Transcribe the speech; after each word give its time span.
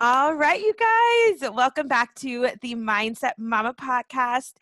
All 0.00 0.34
right, 0.34 0.60
you 0.60 0.74
guys, 0.74 1.50
welcome 1.52 1.86
back 1.86 2.16
to 2.16 2.48
the 2.62 2.74
Mindset 2.74 3.34
Mama 3.38 3.72
podcast. 3.74 4.54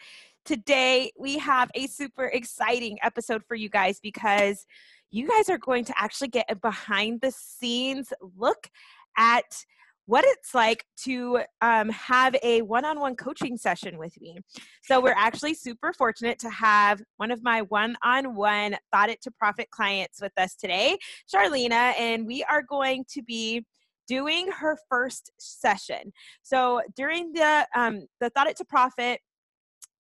Today, 0.45 1.11
we 1.19 1.39
have 1.39 1.71
a 1.75 1.87
super 1.87 2.27
exciting 2.27 2.99
episode 3.03 3.43
for 3.49 3.55
you 3.55 3.71
guys 3.71 3.99
because 3.99 4.67
you 5.11 5.27
guys 5.27 5.49
are 5.49 5.57
going 5.57 5.87
to 5.87 5.95
actually 5.97 6.29
get 6.29 6.45
a 6.51 6.55
behind 6.55 7.23
the 7.23 7.31
scenes 7.31 8.13
look 8.37 8.69
at 9.17 9.65
what 10.05 10.23
it's 10.27 10.55
like 10.55 10.85
to 11.05 11.41
um, 11.63 11.89
have 11.89 12.37
a 12.43 12.61
one 12.61 12.85
on 12.85 13.01
one 13.01 13.17
coaching 13.17 13.57
session 13.57 13.97
with 13.97 14.21
me. 14.21 14.37
So, 14.83 15.01
we're 15.01 15.15
actually 15.17 15.55
super 15.55 15.95
fortunate 15.95 16.41
to 16.41 16.51
have 16.51 17.03
one 17.17 17.31
of 17.31 17.43
my 17.43 17.63
one 17.63 17.97
on 18.05 18.35
one 18.35 18.77
Thought 18.93 19.09
It 19.09 19.23
to 19.23 19.31
Profit 19.31 19.71
clients 19.71 20.21
with 20.21 20.33
us 20.37 20.55
today, 20.55 20.99
Charlena, 21.35 21.99
and 21.99 22.27
we 22.27 22.45
are 22.45 22.63
going 22.63 23.07
to 23.13 23.23
be 23.23 23.65
doing 24.07 24.51
her 24.51 24.79
first 24.89 25.31
session. 25.39 26.13
So 26.43 26.81
during 26.97 27.33
the 27.33 27.67
um, 27.75 28.07
the 28.21 28.31
Thought 28.31 28.49
It 28.49 28.57
to 28.59 28.65
Profit 28.65 29.21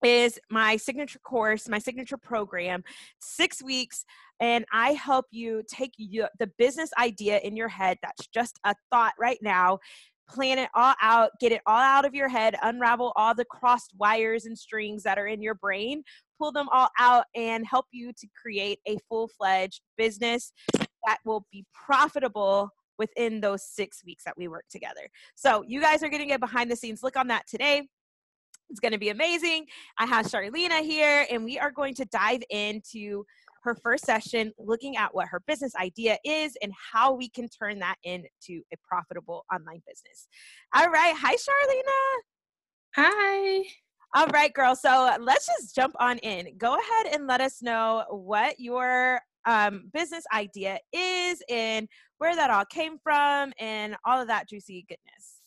is 0.05 0.39
my 0.51 0.77
signature 0.77 1.21
course, 1.21 1.69
my 1.69 1.79
signature 1.79 2.17
program, 2.17 2.83
six 3.21 3.63
weeks, 3.63 4.05
and 4.41 4.65
I 4.73 4.93
help 4.93 5.27
you 5.31 5.63
take 5.69 5.93
you, 5.97 6.27
the 6.39 6.51
business 6.59 6.91
idea 6.99 7.39
in 7.39 7.57
your 7.57 7.69
head 7.69 7.99
that's 8.03 8.27
just 8.27 8.59
a 8.65 8.75
thought 8.91 9.15
right 9.19 9.39
now. 9.43 9.79
Plan 10.29 10.59
it 10.59 10.71
all 10.75 10.95
out, 11.03 11.31
get 11.41 11.53
it 11.53 11.61
all 11.67 11.81
out 11.81 12.05
of 12.05 12.15
your 12.15 12.29
head, 12.29 12.57
unravel 12.63 13.13
all 13.17 13.35
the 13.35 13.45
crossed 13.45 13.93
wires 13.99 14.47
and 14.47 14.57
strings 14.57 15.03
that 15.03 15.19
are 15.19 15.27
in 15.27 15.43
your 15.43 15.55
brain, 15.55 16.03
pull 16.39 16.53
them 16.53 16.69
all 16.73 16.89
out, 16.99 17.27
and 17.35 17.67
help 17.67 17.87
you 17.93 18.13
to 18.13 18.27
create 18.41 18.79
a 18.89 18.97
full 19.09 19.29
fledged 19.29 19.83
business 19.97 20.53
that 21.07 21.19
will 21.25 21.45
be 21.53 21.65
profitable 21.75 22.71
within 22.99 23.41
those 23.41 23.65
six 23.65 24.05
weeks 24.05 24.25
that 24.25 24.37
we 24.37 24.49
work 24.49 24.65
together. 24.71 25.09
So 25.35 25.65
you 25.67 25.81
guys 25.81 26.03
are 26.03 26.09
going 26.09 26.23
to 26.23 26.27
get 26.27 26.41
behind 26.41 26.71
the 26.71 26.77
scenes 26.77 27.03
look 27.03 27.17
on 27.17 27.29
that 27.29 27.47
today. 27.47 27.89
It's 28.71 28.81
going 28.81 28.93
to 28.93 28.99
be 28.99 29.11
amazing. 29.11 29.67
I 29.99 30.07
have 30.07 30.27
Charlena 30.27 30.81
here, 30.81 31.27
and 31.31 31.45
we 31.45 31.59
are 31.59 31.71
going 31.71 31.95
to 31.95 32.05
dive 32.07 32.43
into 32.49 33.25
her 33.65 33.77
first 33.77 34.05
session 34.05 34.53
looking 34.59 34.97
at 34.97 35.15
what 35.15 35.29
her 35.29 35.41
business 35.47 35.73
idea 35.77 36.17
is 36.25 36.57
and 36.63 36.73
how 36.93 37.13
we 37.13 37.29
can 37.29 37.49
turn 37.49 37.79
that 37.79 37.97
into 38.03 38.63
a 38.73 38.77
profitable 38.87 39.45
online 39.53 39.83
business. 39.87 40.27
All 40.75 40.89
right. 40.89 41.15
Hi, 41.17 41.35
Charlena. 41.35 42.23
Hi. 42.97 43.65
All 44.15 44.27
right, 44.27 44.53
girl. 44.53 44.75
So 44.75 45.17
let's 45.21 45.47
just 45.47 45.75
jump 45.75 45.95
on 46.01 46.19
in. 46.19 46.57
Go 46.59 46.75
ahead 46.75 47.15
and 47.15 47.27
let 47.27 47.41
us 47.41 47.63
know 47.63 48.05
what 48.11 48.59
your 48.59 49.21
um, 49.47 49.91
business 49.93 50.25
idea 50.33 50.79
is 50.93 51.43
and 51.49 51.89
where 52.19 52.37
that 52.37 52.51
all 52.51 52.65
came 52.65 52.99
from 53.03 53.53
and 53.59 53.97
all 54.05 54.21
of 54.21 54.29
that 54.29 54.49
juicy 54.49 54.85
goodness. 54.89 55.43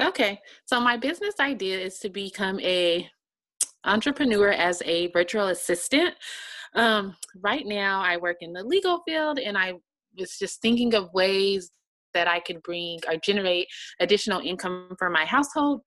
Okay, 0.00 0.40
so 0.64 0.80
my 0.80 0.96
business 0.96 1.34
idea 1.40 1.78
is 1.78 1.98
to 1.98 2.08
become 2.08 2.58
a 2.60 3.08
entrepreneur 3.84 4.50
as 4.50 4.82
a 4.84 5.08
virtual 5.08 5.48
assistant. 5.48 6.14
Um, 6.74 7.16
right 7.42 7.66
now, 7.66 8.00
I 8.00 8.16
work 8.16 8.38
in 8.40 8.52
the 8.52 8.62
legal 8.62 9.02
field, 9.06 9.38
and 9.38 9.58
I 9.58 9.74
was 10.18 10.38
just 10.38 10.62
thinking 10.62 10.94
of 10.94 11.12
ways 11.12 11.70
that 12.14 12.28
I 12.28 12.40
could 12.40 12.62
bring 12.62 13.00
or 13.08 13.16
generate 13.22 13.66
additional 14.00 14.40
income 14.40 14.94
for 14.98 15.10
my 15.10 15.24
household 15.24 15.82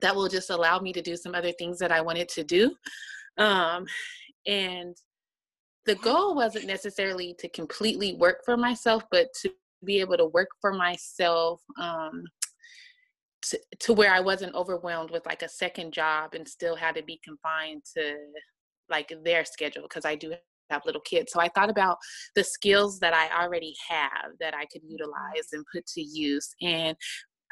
that 0.00 0.14
will 0.14 0.28
just 0.28 0.50
allow 0.50 0.78
me 0.78 0.92
to 0.92 1.02
do 1.02 1.16
some 1.16 1.34
other 1.34 1.52
things 1.52 1.78
that 1.78 1.92
I 1.92 2.00
wanted 2.00 2.28
to 2.30 2.44
do. 2.44 2.74
Um, 3.38 3.86
and 4.46 4.96
the 5.86 5.94
goal 5.96 6.34
wasn't 6.34 6.66
necessarily 6.66 7.34
to 7.38 7.48
completely 7.48 8.14
work 8.14 8.40
for 8.44 8.56
myself, 8.56 9.04
but 9.10 9.28
to 9.42 9.50
be 9.84 10.00
able 10.00 10.16
to 10.16 10.26
work 10.26 10.48
for 10.60 10.72
myself 10.72 11.60
um, 11.80 12.24
to, 13.42 13.60
to 13.80 13.92
where 13.92 14.12
I 14.12 14.20
wasn't 14.20 14.54
overwhelmed 14.54 15.10
with 15.10 15.24
like 15.26 15.42
a 15.42 15.48
second 15.48 15.92
job 15.92 16.34
and 16.34 16.48
still 16.48 16.74
had 16.74 16.96
to 16.96 17.02
be 17.02 17.20
confined 17.24 17.82
to 17.96 18.16
like 18.90 19.12
their 19.24 19.44
schedule 19.44 19.82
because 19.82 20.04
I 20.04 20.16
do 20.16 20.34
have 20.70 20.82
little 20.84 21.00
kids. 21.02 21.32
So 21.32 21.40
I 21.40 21.48
thought 21.54 21.70
about 21.70 21.98
the 22.34 22.42
skills 22.42 22.98
that 23.00 23.14
I 23.14 23.42
already 23.42 23.74
have 23.88 24.32
that 24.40 24.54
I 24.54 24.66
could 24.72 24.82
utilize 24.86 25.48
and 25.52 25.64
put 25.72 25.86
to 25.86 26.02
use. 26.02 26.48
And 26.60 26.96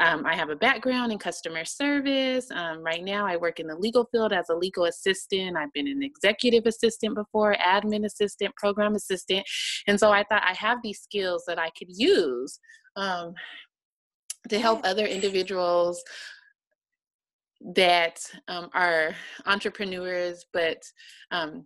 um, 0.01 0.27
I 0.27 0.35
have 0.35 0.51
a 0.51 0.57
background 0.57 1.13
in 1.13 1.19
customer 1.19 1.65
service. 1.65 2.51
Um, 2.51 2.83
right 2.83 3.05
now, 3.05 3.27
I 3.27 3.37
work 3.37 3.61
in 3.61 3.69
the 3.69 3.77
legal 3.77 4.07
field 4.11 4.33
as 4.33 4.49
a 4.49 4.55
legal 4.55 4.87
assistant. 4.87 5.57
I've 5.57 5.73
been 5.73 5.87
an 5.87 6.03
executive 6.03 6.67
assistant 6.67 7.15
before, 7.15 7.55
admin 7.65 8.05
assistant, 8.05 8.55
program 8.57 8.97
assistant. 8.97 9.47
And 9.87 9.99
so 9.99 10.11
I 10.11 10.25
thought 10.25 10.43
I 10.45 10.55
have 10.55 10.79
these 10.83 11.01
skills 11.01 11.45
that 11.47 11.61
I 11.61 11.71
could 11.79 11.89
use 11.91 12.59
um, 12.97 13.35
to 14.49 14.59
help 14.59 14.81
other 14.85 15.07
individuals 15.07 16.03
that 17.77 18.21
um, 18.49 18.69
are 18.75 19.15
entrepreneurs 19.47 20.45
but 20.53 20.83
um, 21.31 21.65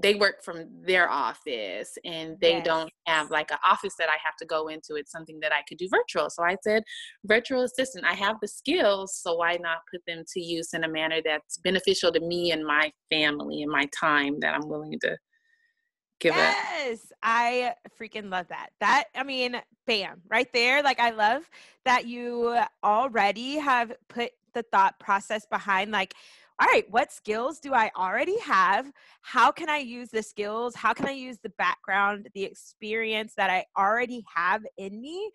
they 0.00 0.14
work 0.14 0.44
from 0.44 0.66
their 0.86 1.10
office 1.10 1.98
and 2.04 2.36
they 2.40 2.52
yes. 2.52 2.64
don't 2.64 2.90
have 3.06 3.30
like 3.30 3.50
an 3.50 3.58
office 3.66 3.94
that 3.98 4.08
I 4.08 4.16
have 4.24 4.36
to 4.38 4.46
go 4.46 4.68
into. 4.68 4.94
It's 4.94 5.10
something 5.10 5.40
that 5.40 5.52
I 5.52 5.62
could 5.68 5.78
do 5.78 5.88
virtual. 5.90 6.30
So 6.30 6.44
I 6.44 6.56
said, 6.62 6.84
virtual 7.24 7.62
assistant, 7.62 8.04
I 8.04 8.14
have 8.14 8.36
the 8.40 8.48
skills, 8.48 9.18
so 9.20 9.34
why 9.36 9.58
not 9.60 9.78
put 9.92 10.00
them 10.06 10.22
to 10.34 10.40
use 10.40 10.72
in 10.72 10.84
a 10.84 10.88
manner 10.88 11.20
that's 11.24 11.58
beneficial 11.58 12.12
to 12.12 12.20
me 12.20 12.52
and 12.52 12.64
my 12.64 12.92
family 13.10 13.62
and 13.62 13.72
my 13.72 13.88
time 13.98 14.38
that 14.40 14.54
I'm 14.54 14.68
willing 14.68 14.98
to 15.00 15.16
give 16.20 16.34
yes, 16.34 16.56
it. 16.56 16.90
Yes, 16.90 17.12
I 17.22 17.74
freaking 18.00 18.30
love 18.30 18.46
that. 18.48 18.70
That, 18.80 19.04
I 19.16 19.24
mean, 19.24 19.60
bam, 19.86 20.22
right 20.28 20.48
there. 20.52 20.82
Like, 20.82 21.00
I 21.00 21.10
love 21.10 21.48
that 21.84 22.06
you 22.06 22.56
already 22.84 23.56
have 23.58 23.92
put 24.08 24.30
the 24.54 24.62
thought 24.70 24.98
process 24.98 25.44
behind, 25.46 25.90
like, 25.90 26.14
all 26.60 26.66
right, 26.66 26.84
what 26.90 27.12
skills 27.12 27.60
do 27.60 27.72
I 27.72 27.90
already 27.96 28.38
have? 28.40 28.90
How 29.22 29.52
can 29.52 29.68
I 29.68 29.78
use 29.78 30.10
the 30.10 30.22
skills? 30.22 30.74
How 30.74 30.92
can 30.92 31.06
I 31.06 31.12
use 31.12 31.38
the 31.40 31.52
background, 31.56 32.28
the 32.34 32.42
experience 32.42 33.34
that 33.36 33.48
I 33.48 33.64
already 33.78 34.24
have 34.34 34.62
in 34.76 35.00
me 35.00 35.30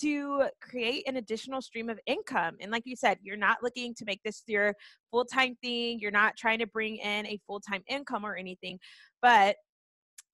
to 0.00 0.44
create 0.60 1.08
an 1.08 1.16
additional 1.16 1.62
stream 1.62 1.88
of 1.88 1.98
income? 2.06 2.56
And 2.60 2.70
like 2.70 2.82
you 2.84 2.94
said, 2.94 3.16
you're 3.22 3.38
not 3.38 3.62
looking 3.62 3.94
to 3.94 4.04
make 4.04 4.20
this 4.22 4.42
your 4.46 4.74
full 5.10 5.24
time 5.24 5.56
thing, 5.62 5.98
you're 5.98 6.10
not 6.10 6.36
trying 6.36 6.58
to 6.58 6.66
bring 6.66 6.96
in 6.96 7.26
a 7.26 7.40
full 7.46 7.60
time 7.60 7.82
income 7.88 8.26
or 8.26 8.36
anything. 8.36 8.78
But 9.22 9.56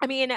I 0.02 0.08
mean, 0.08 0.32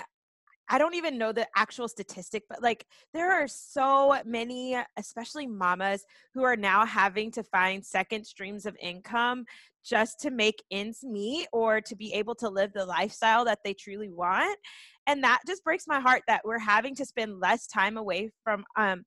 I 0.69 0.77
don't 0.77 0.95
even 0.95 1.17
know 1.17 1.31
the 1.31 1.47
actual 1.55 1.87
statistic, 1.87 2.43
but 2.49 2.61
like 2.61 2.85
there 3.13 3.31
are 3.31 3.47
so 3.47 4.19
many, 4.25 4.77
especially 4.97 5.47
mamas, 5.47 6.05
who 6.33 6.43
are 6.43 6.55
now 6.55 6.85
having 6.85 7.31
to 7.31 7.43
find 7.43 7.85
second 7.85 8.25
streams 8.25 8.65
of 8.65 8.75
income 8.79 9.45
just 9.85 10.19
to 10.21 10.31
make 10.31 10.63
ends 10.71 11.03
meet 11.03 11.47
or 11.53 11.81
to 11.81 11.95
be 11.95 12.13
able 12.13 12.35
to 12.35 12.49
live 12.49 12.71
the 12.73 12.85
lifestyle 12.85 13.45
that 13.45 13.59
they 13.63 13.73
truly 13.73 14.09
want. 14.09 14.57
And 15.07 15.23
that 15.23 15.41
just 15.47 15.63
breaks 15.63 15.85
my 15.87 15.99
heart 15.99 16.23
that 16.27 16.41
we're 16.43 16.59
having 16.59 16.95
to 16.95 17.05
spend 17.05 17.39
less 17.39 17.67
time 17.67 17.97
away 17.97 18.31
from, 18.43 18.65
um, 18.75 19.03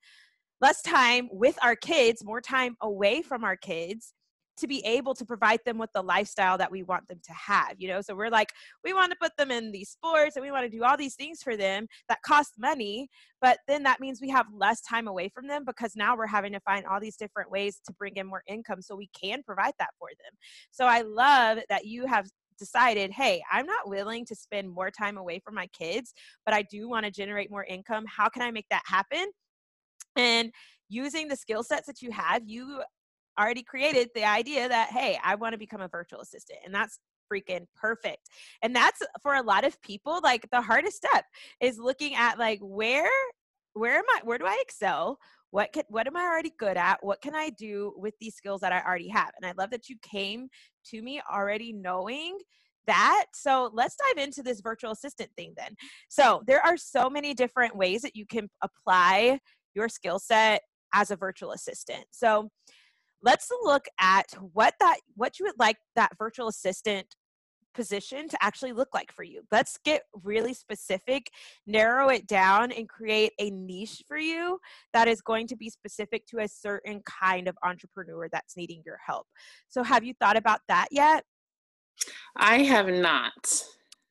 less 0.61 0.81
time 0.83 1.29
with 1.33 1.59
our 1.63 1.77
kids, 1.77 2.25
more 2.25 2.41
time 2.41 2.77
away 2.81 3.23
from 3.23 3.45
our 3.45 3.57
kids 3.57 4.13
to 4.59 4.67
be 4.67 4.85
able 4.85 5.15
to 5.15 5.25
provide 5.25 5.61
them 5.65 5.79
with 5.79 5.91
the 5.95 6.03
lifestyle 6.03 6.59
that 6.59 6.71
we 6.71 6.83
want 6.83 7.07
them 7.09 7.21
to 7.25 7.33
have 7.33 7.75
you 7.79 7.89
know 7.89 8.01
so 8.01 8.15
we're 8.15 8.31
like 8.31 8.53
we 8.85 8.93
want 8.93 9.11
to 9.11 9.19
put 9.21 9.33
them 9.37 9.51
in 9.51 9.71
these 9.73 9.91
sports 9.91 10.37
and 10.37 10.45
we 10.45 10.51
want 10.51 10.65
to 10.65 10.77
do 10.77 10.85
all 10.85 10.97
these 10.97 11.15
things 11.15 11.43
for 11.43 11.57
them 11.57 11.87
that 12.09 12.23
cost 12.23 12.53
money 12.59 13.09
but 13.41 13.59
then 13.69 13.83
that 13.83 14.01
means 14.01 14.21
we 14.21 14.29
have 14.29 14.47
less 14.53 14.81
time 14.81 15.09
away 15.09 15.29
from 15.29 15.47
them 15.47 15.65
because 15.65 15.95
now 15.97 16.17
we're 16.17 16.27
having 16.27 16.53
to 16.53 16.61
find 16.61 16.87
all 16.87 17.01
these 17.01 17.17
different 17.17 17.51
ways 17.51 17.81
to 17.87 17.93
bring 17.95 18.17
in 18.17 18.27
more 18.27 18.43
income 18.47 18.83
so 18.83 18.97
we 18.97 19.09
can 19.19 19.43
provide 19.43 19.73
that 19.79 19.91
for 19.99 20.09
them 20.09 20.37
so 20.71 20.87
i 20.87 21.03
love 21.03 21.59
that 21.69 21.87
you 21.87 22.07
have 22.07 22.29
decided, 22.59 23.13
hey, 23.13 23.41
I'm 23.51 23.67
not 23.67 23.89
willing 23.89 24.27
to 24.27 24.35
spend 24.35 24.69
more 24.69 24.91
time 24.91 25.17
away 25.17 25.39
from 25.39 25.55
my 25.55 25.69
kids, 25.69 26.13
but 26.45 26.55
I 26.55 26.63
do 26.63 26.89
want 26.89 27.07
to 27.07 27.11
generate 27.11 27.51
more 27.51 27.65
income. 27.65 28.05
How 28.07 28.29
can 28.29 28.43
I 28.43 28.51
make 28.51 28.67
that 28.71 28.83
happen? 28.85 29.31
And 30.17 30.53
using 30.89 31.29
the 31.29 31.37
skill 31.37 31.63
sets 31.63 31.87
that 31.87 32.03
you 32.03 32.11
have, 32.11 32.43
you 32.45 32.83
already 33.39 33.63
created 33.63 34.11
the 34.15 34.25
idea 34.25 34.69
that, 34.69 34.91
hey, 34.91 35.19
I 35.23 35.35
want 35.35 35.53
to 35.53 35.59
become 35.59 35.81
a 35.81 35.89
virtual 35.89 36.21
assistant. 36.21 36.59
And 36.65 36.75
that's 36.75 36.99
freaking 37.33 37.67
perfect. 37.77 38.29
And 38.63 38.75
that's 38.75 39.03
for 39.23 39.35
a 39.35 39.43
lot 39.43 39.65
of 39.65 39.81
people, 39.83 40.21
like 40.23 40.49
the 40.51 40.63
hardest 40.63 40.97
step 40.97 41.25
is 41.61 41.79
looking 41.79 42.15
at 42.15 42.39
like 42.39 42.59
where 42.63 43.11
where 43.75 43.99
am 43.99 44.05
I 44.09 44.21
where 44.25 44.39
do 44.39 44.47
I 44.47 44.59
excel? 44.61 45.19
What 45.51 45.73
can 45.73 45.85
what 45.89 46.07
am 46.07 46.17
I 46.17 46.23
already 46.23 46.53
good 46.59 46.77
at? 46.77 46.99
What 47.03 47.21
can 47.21 47.35
I 47.35 47.51
do 47.51 47.95
with 47.97 48.15
these 48.21 48.35
skills 48.35 48.61
that 48.61 48.73
I 48.73 48.83
already 48.83 49.09
have? 49.09 49.31
And 49.41 49.47
I 49.47 49.55
love 49.61 49.71
that 49.71 49.89
you 49.89 49.97
came 50.03 50.49
to 50.87 51.03
me 51.03 51.21
already 51.31 51.73
knowing 51.73 52.39
that. 52.87 53.27
So 53.35 53.71
let's 53.73 53.97
dive 53.97 54.23
into 54.23 54.43
this 54.43 54.61
virtual 54.61 54.91
assistant 54.91 55.31
thing 55.37 55.55
then. 55.57 55.75
So 56.09 56.43
there 56.47 56.65
are 56.65 56.77
so 56.77 57.09
many 57.09 57.35
different 57.35 57.77
ways 57.77 58.03
that 58.03 58.17
you 58.17 58.27
can 58.27 58.49
apply 58.63 59.39
your 59.75 59.89
skill 59.89 60.19
set 60.19 60.63
as 60.95 61.11
a 61.11 61.17
virtual 61.17 61.53
assistant. 61.53 62.05
So 62.11 62.51
let's 63.23 63.49
look 63.63 63.87
at 64.01 64.27
what 64.53 64.75
that 64.81 64.99
what 65.15 65.39
you 65.39 65.47
would 65.47 65.59
like 65.59 65.77
that 65.97 66.13
virtual 66.19 66.49
assistant 66.49 67.07
position 67.75 68.29
to 68.29 68.37
actually 68.43 68.73
look 68.73 68.89
like 68.93 69.13
for 69.13 69.23
you? 69.23 69.43
Let's 69.53 69.79
get 69.85 70.03
really 70.25 70.55
specific, 70.55 71.31
narrow 71.67 72.09
it 72.09 72.27
down, 72.27 72.73
and 72.73 72.89
create 72.89 73.33
a 73.39 73.51
niche 73.51 74.03
for 74.09 74.19
you 74.19 74.59
that 74.93 75.09
is 75.09 75.21
going 75.21 75.47
to 75.49 75.57
be 75.57 75.71
specific 75.71 76.27
to 76.27 76.39
a 76.39 76.49
certain 76.49 77.03
kind 77.07 77.49
of 77.49 77.57
entrepreneur 77.65 78.29
that's 78.31 78.57
needing 78.57 78.83
your 78.85 78.99
help. 79.07 79.27
So, 79.69 79.83
have 79.83 80.05
you 80.05 80.15
thought 80.21 80.37
about 80.37 80.61
that 80.69 80.89
yet? 80.91 81.25
I 82.37 82.63
have 82.63 82.89
not. 82.89 83.63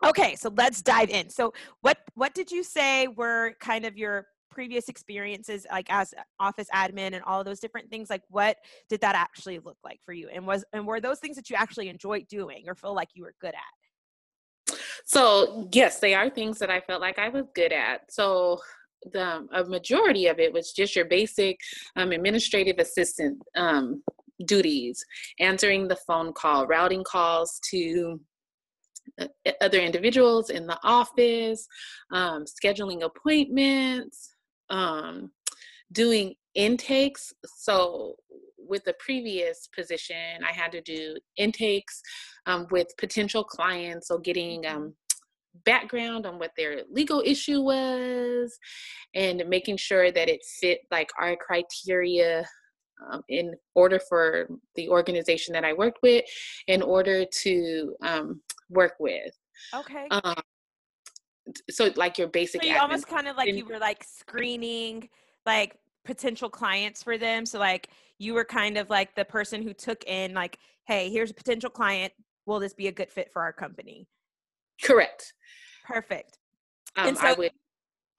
Okay, 0.05 0.35
so 0.35 0.53
let's 0.55 0.81
dive 0.81 1.09
in. 1.09 1.29
So, 1.29 1.53
what 1.81 1.97
what 2.13 2.33
did 2.33 2.51
you 2.51 2.63
say 2.63 3.07
were 3.07 3.53
kind 3.59 3.85
of 3.85 3.97
your 3.97 4.27
previous 4.57 4.89
experiences 4.89 5.67
like 5.71 5.85
as 5.91 6.15
office 6.39 6.67
admin 6.73 7.13
and 7.13 7.21
all 7.27 7.43
those 7.43 7.59
different 7.59 7.91
things 7.91 8.09
like 8.09 8.23
what 8.29 8.57
did 8.89 8.99
that 8.99 9.13
actually 9.13 9.59
look 9.59 9.77
like 9.83 9.99
for 10.03 10.13
you? 10.13 10.29
And 10.33 10.47
was 10.47 10.65
and 10.73 10.87
were 10.87 10.99
those 10.99 11.19
things 11.19 11.35
that 11.35 11.47
you 11.51 11.55
actually 11.55 11.89
enjoyed 11.89 12.27
doing 12.27 12.63
or 12.65 12.73
feel 12.73 12.95
like 12.95 13.09
you 13.13 13.21
were 13.21 13.35
good 13.39 13.53
at? 13.53 14.75
So 15.05 15.69
yes 15.71 15.99
they 15.99 16.15
are 16.15 16.27
things 16.27 16.57
that 16.57 16.71
i 16.71 16.79
felt 16.79 17.01
like 17.01 17.19
i 17.19 17.29
was 17.29 17.45
good 17.53 17.71
at. 17.71 18.11
So 18.11 18.59
the 19.13 19.47
a 19.53 19.63
majority 19.65 20.25
of 20.25 20.39
it 20.39 20.51
was 20.51 20.71
just 20.71 20.95
your 20.95 21.05
basic 21.05 21.59
um, 21.95 22.11
administrative 22.11 22.79
assistant 22.79 23.39
um, 23.55 24.01
duties 24.45 25.05
answering 25.39 25.87
the 25.87 25.99
phone 26.07 26.33
call 26.33 26.65
routing 26.65 27.03
calls 27.03 27.59
to 27.69 28.19
uh, 29.21 29.27
other 29.61 29.79
individuals 29.79 30.49
in 30.49 30.65
the 30.65 30.79
office 30.83 31.67
um, 32.11 32.43
scheduling 32.45 33.03
appointments 33.03 34.31
um, 34.69 35.31
doing 35.91 36.35
intakes. 36.55 37.33
So 37.45 38.15
with 38.57 38.83
the 38.83 38.95
previous 38.99 39.67
position, 39.75 40.43
I 40.47 40.51
had 40.51 40.71
to 40.73 40.81
do 40.81 41.17
intakes 41.37 42.01
um, 42.45 42.67
with 42.71 42.87
potential 42.97 43.43
clients. 43.43 44.07
So 44.07 44.17
getting 44.17 44.63
mm-hmm. 44.63 44.77
um, 44.77 44.93
background 45.65 46.25
on 46.25 46.37
what 46.39 46.51
their 46.57 46.81
legal 46.91 47.23
issue 47.25 47.61
was 47.61 48.57
and 49.15 49.43
making 49.47 49.77
sure 49.77 50.11
that 50.11 50.29
it 50.29 50.41
fit 50.59 50.81
like 50.91 51.09
our 51.19 51.35
criteria 51.35 52.45
um, 53.11 53.21
in 53.29 53.53
order 53.75 53.99
for 54.09 54.47
the 54.75 54.89
organization 54.89 55.53
that 55.53 55.63
I 55.63 55.73
worked 55.73 55.99
with, 56.01 56.25
in 56.67 56.81
order 56.81 57.25
to 57.43 57.95
um, 58.01 58.41
work 58.69 58.93
with. 58.99 59.31
Okay. 59.73 60.07
Um, 60.09 60.35
so 61.69 61.91
like 61.95 62.17
your 62.17 62.27
basic. 62.27 62.61
So 62.63 62.69
you 62.69 62.77
almost 62.77 63.07
kind 63.07 63.27
of 63.27 63.35
like 63.35 63.53
you 63.53 63.65
were 63.65 63.79
like 63.79 64.03
screening 64.03 65.09
like 65.45 65.77
potential 66.05 66.49
clients 66.49 67.03
for 67.03 67.17
them. 67.17 67.45
So 67.45 67.59
like 67.59 67.89
you 68.19 68.33
were 68.33 68.45
kind 68.45 68.77
of 68.77 68.89
like 68.89 69.15
the 69.15 69.25
person 69.25 69.61
who 69.61 69.73
took 69.73 70.03
in 70.05 70.33
like, 70.33 70.57
hey, 70.85 71.09
here's 71.09 71.31
a 71.31 71.33
potential 71.33 71.69
client. 71.69 72.13
Will 72.45 72.59
this 72.59 72.73
be 72.73 72.87
a 72.87 72.91
good 72.91 73.11
fit 73.11 73.31
for 73.31 73.41
our 73.41 73.53
company? 73.53 74.07
Correct. 74.81 75.33
Perfect. 75.85 76.37
Um, 76.95 77.09
and 77.09 77.17
so, 77.17 77.27
I 77.27 77.33
would. 77.33 77.51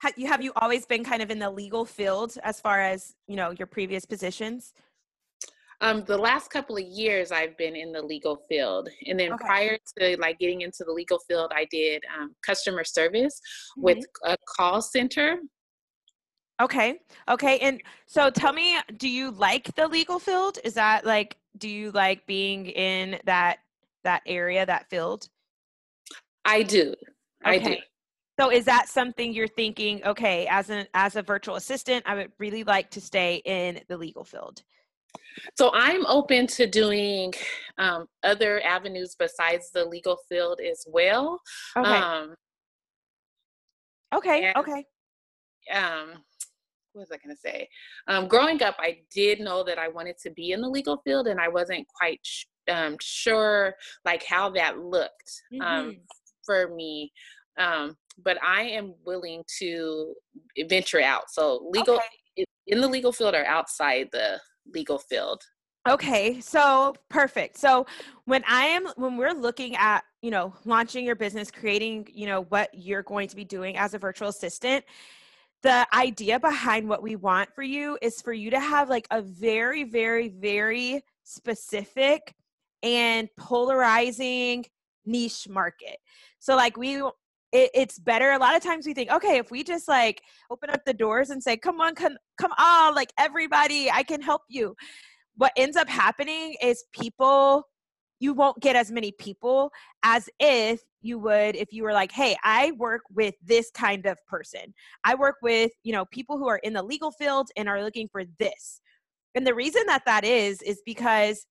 Have 0.01 0.13
you 0.17 0.27
have 0.27 0.41
you 0.41 0.53
always 0.55 0.85
been 0.85 1.03
kind 1.03 1.21
of 1.21 1.29
in 1.29 1.39
the 1.39 1.49
legal 1.49 1.83
field 1.83 2.37
as 2.43 2.61
far 2.61 2.79
as 2.79 3.15
you 3.27 3.35
know 3.35 3.51
your 3.51 3.67
previous 3.67 4.05
positions? 4.05 4.73
Um, 5.81 6.03
the 6.05 6.17
last 6.17 6.49
couple 6.49 6.75
of 6.75 6.83
years, 6.83 7.31
I've 7.31 7.57
been 7.57 7.75
in 7.75 7.93
the 7.93 8.01
legal 8.01 8.43
field, 8.49 8.89
and 9.07 9.17
then 9.17 9.31
okay. 9.33 9.45
prior 9.45 9.77
to 9.97 10.17
like 10.19 10.37
getting 10.37 10.61
into 10.61 10.83
the 10.83 10.91
legal 10.91 11.19
field, 11.19 11.51
I 11.55 11.65
did 11.71 12.03
um, 12.19 12.35
customer 12.45 12.83
service 12.83 13.39
mm-hmm. 13.71 13.83
with 13.83 14.05
a 14.25 14.35
call 14.57 14.81
center. 14.81 15.37
Okay, 16.61 16.99
okay, 17.29 17.59
and 17.59 17.81
so 18.05 18.29
tell 18.29 18.51
me, 18.51 18.77
do 18.97 19.07
you 19.07 19.31
like 19.31 19.73
the 19.75 19.87
legal 19.87 20.19
field? 20.19 20.59
Is 20.65 20.73
that 20.73 21.05
like, 21.05 21.37
do 21.57 21.69
you 21.69 21.91
like 21.91 22.25
being 22.27 22.65
in 22.65 23.17
that 23.23 23.59
that 24.03 24.21
area, 24.25 24.65
that 24.65 24.89
field? 24.89 25.29
I 26.43 26.63
do. 26.63 26.93
Okay. 27.45 27.55
I 27.55 27.57
do. 27.59 27.75
So 28.39 28.51
is 28.51 28.65
that 28.65 28.89
something 28.89 29.33
you're 29.33 29.47
thinking? 29.47 30.03
Okay, 30.05 30.45
as 30.47 30.69
an 30.69 30.87
as 30.93 31.15
a 31.15 31.21
virtual 31.21 31.55
assistant, 31.55 32.03
I 32.05 32.15
would 32.15 32.31
really 32.37 32.65
like 32.65 32.89
to 32.91 33.01
stay 33.01 33.41
in 33.45 33.79
the 33.87 33.97
legal 33.97 34.25
field. 34.25 34.63
So 35.57 35.71
I'm 35.73 36.05
open 36.05 36.47
to 36.47 36.67
doing 36.67 37.33
um, 37.77 38.05
other 38.23 38.61
avenues 38.63 39.15
besides 39.17 39.71
the 39.73 39.85
legal 39.85 40.17
field 40.27 40.59
as 40.59 40.85
well. 40.87 41.39
Okay. 41.77 41.89
Um, 41.89 42.35
okay. 44.13 44.45
And, 44.45 44.57
okay. 44.57 44.83
Um, 45.73 46.23
what 46.93 47.01
was 47.01 47.11
I 47.11 47.17
going 47.23 47.35
to 47.35 47.41
say? 47.41 47.69
Um, 48.07 48.27
growing 48.27 48.61
up, 48.63 48.75
I 48.79 48.99
did 49.13 49.39
know 49.39 49.63
that 49.63 49.77
I 49.77 49.87
wanted 49.87 50.17
to 50.23 50.31
be 50.31 50.51
in 50.51 50.61
the 50.61 50.69
legal 50.69 51.01
field, 51.05 51.27
and 51.27 51.39
I 51.39 51.47
wasn't 51.47 51.87
quite 51.87 52.19
sh- 52.23 52.45
um, 52.69 52.97
sure 52.99 53.75
like 54.05 54.23
how 54.25 54.49
that 54.51 54.79
looked 54.79 55.41
um, 55.61 55.91
mm-hmm. 55.91 55.99
for 56.45 56.73
me. 56.75 57.11
Um, 57.57 57.95
but 58.23 58.37
I 58.43 58.63
am 58.63 58.93
willing 59.05 59.43
to 59.59 60.13
venture 60.67 61.01
out. 61.01 61.23
So 61.29 61.69
legal 61.71 61.95
okay. 61.95 62.45
in 62.67 62.81
the 62.81 62.87
legal 62.87 63.11
field 63.11 63.35
or 63.35 63.45
outside 63.45 64.09
the 64.11 64.39
legal 64.65 64.99
field. 64.99 65.41
Okay, 65.87 66.39
so 66.41 66.93
perfect. 67.09 67.57
So 67.57 67.85
when 68.25 68.43
I 68.47 68.65
am 68.65 68.87
when 68.97 69.17
we're 69.17 69.33
looking 69.33 69.75
at, 69.75 70.03
you 70.21 70.29
know, 70.29 70.53
launching 70.65 71.05
your 71.05 71.15
business, 71.15 71.49
creating, 71.49 72.07
you 72.13 72.27
know, 72.27 72.43
what 72.43 72.69
you're 72.73 73.03
going 73.03 73.27
to 73.29 73.35
be 73.35 73.45
doing 73.45 73.77
as 73.77 73.93
a 73.93 73.97
virtual 73.97 74.27
assistant, 74.27 74.83
the 75.63 75.87
idea 75.95 76.39
behind 76.39 76.87
what 76.87 77.01
we 77.01 77.15
want 77.15 77.49
for 77.55 77.63
you 77.63 77.97
is 78.01 78.21
for 78.21 78.33
you 78.33 78.49
to 78.51 78.59
have 78.59 78.89
like 78.89 79.07
a 79.11 79.21
very 79.21 79.83
very 79.83 80.29
very 80.29 81.03
specific 81.23 82.33
and 82.83 83.29
polarizing 83.37 84.65
niche 85.05 85.47
market. 85.49 85.97
So 86.39 86.55
like 86.55 86.77
we 86.77 87.01
it, 87.51 87.71
it's 87.73 87.99
better. 87.99 88.31
A 88.31 88.37
lot 88.37 88.55
of 88.55 88.63
times 88.63 88.85
we 88.85 88.93
think, 88.93 89.11
okay, 89.11 89.37
if 89.37 89.51
we 89.51 89.63
just 89.63 89.87
like 89.87 90.21
open 90.51 90.69
up 90.69 90.85
the 90.85 90.93
doors 90.93 91.29
and 91.29 91.41
say, 91.41 91.57
come 91.57 91.81
on, 91.81 91.95
come, 91.95 92.17
come 92.39 92.51
on, 92.57 92.95
like 92.95 93.11
everybody, 93.17 93.89
I 93.89 94.03
can 94.03 94.21
help 94.21 94.43
you. 94.49 94.75
What 95.35 95.51
ends 95.55 95.77
up 95.77 95.87
happening 95.87 96.55
is 96.61 96.83
people, 96.93 97.63
you 98.19 98.33
won't 98.33 98.59
get 98.59 98.75
as 98.75 98.91
many 98.91 99.13
people 99.13 99.71
as 100.03 100.29
if 100.39 100.81
you 101.01 101.17
would 101.19 101.55
if 101.55 101.71
you 101.71 101.83
were 101.83 101.93
like, 101.93 102.11
hey, 102.11 102.35
I 102.43 102.71
work 102.73 103.03
with 103.09 103.35
this 103.41 103.71
kind 103.71 104.05
of 104.05 104.17
person. 104.27 104.73
I 105.05 105.15
work 105.15 105.35
with, 105.41 105.71
you 105.83 105.93
know, 105.93 106.05
people 106.11 106.37
who 106.37 106.49
are 106.49 106.57
in 106.57 106.73
the 106.73 106.83
legal 106.83 107.11
field 107.11 107.49
and 107.55 107.69
are 107.69 107.81
looking 107.81 108.09
for 108.11 108.23
this. 108.37 108.81
And 109.35 109.47
the 109.47 109.55
reason 109.55 109.83
that 109.87 110.03
that 110.05 110.25
is, 110.25 110.61
is 110.61 110.81
because 110.85 111.45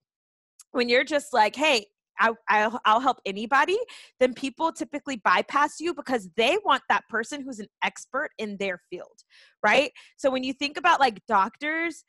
when 0.72 0.88
you're 0.88 1.04
just 1.04 1.32
like, 1.32 1.56
hey, 1.56 1.86
I, 2.18 2.32
I'll, 2.48 2.80
I'll 2.84 3.00
help 3.00 3.18
anybody, 3.24 3.78
then 4.20 4.34
people 4.34 4.72
typically 4.72 5.16
bypass 5.16 5.80
you 5.80 5.94
because 5.94 6.28
they 6.36 6.58
want 6.64 6.82
that 6.88 7.08
person 7.08 7.42
who's 7.42 7.60
an 7.60 7.68
expert 7.82 8.30
in 8.38 8.56
their 8.58 8.80
field, 8.90 9.22
right? 9.62 9.92
So 10.16 10.30
when 10.30 10.42
you 10.42 10.52
think 10.52 10.76
about 10.76 11.00
like 11.00 11.24
doctors, 11.26 12.04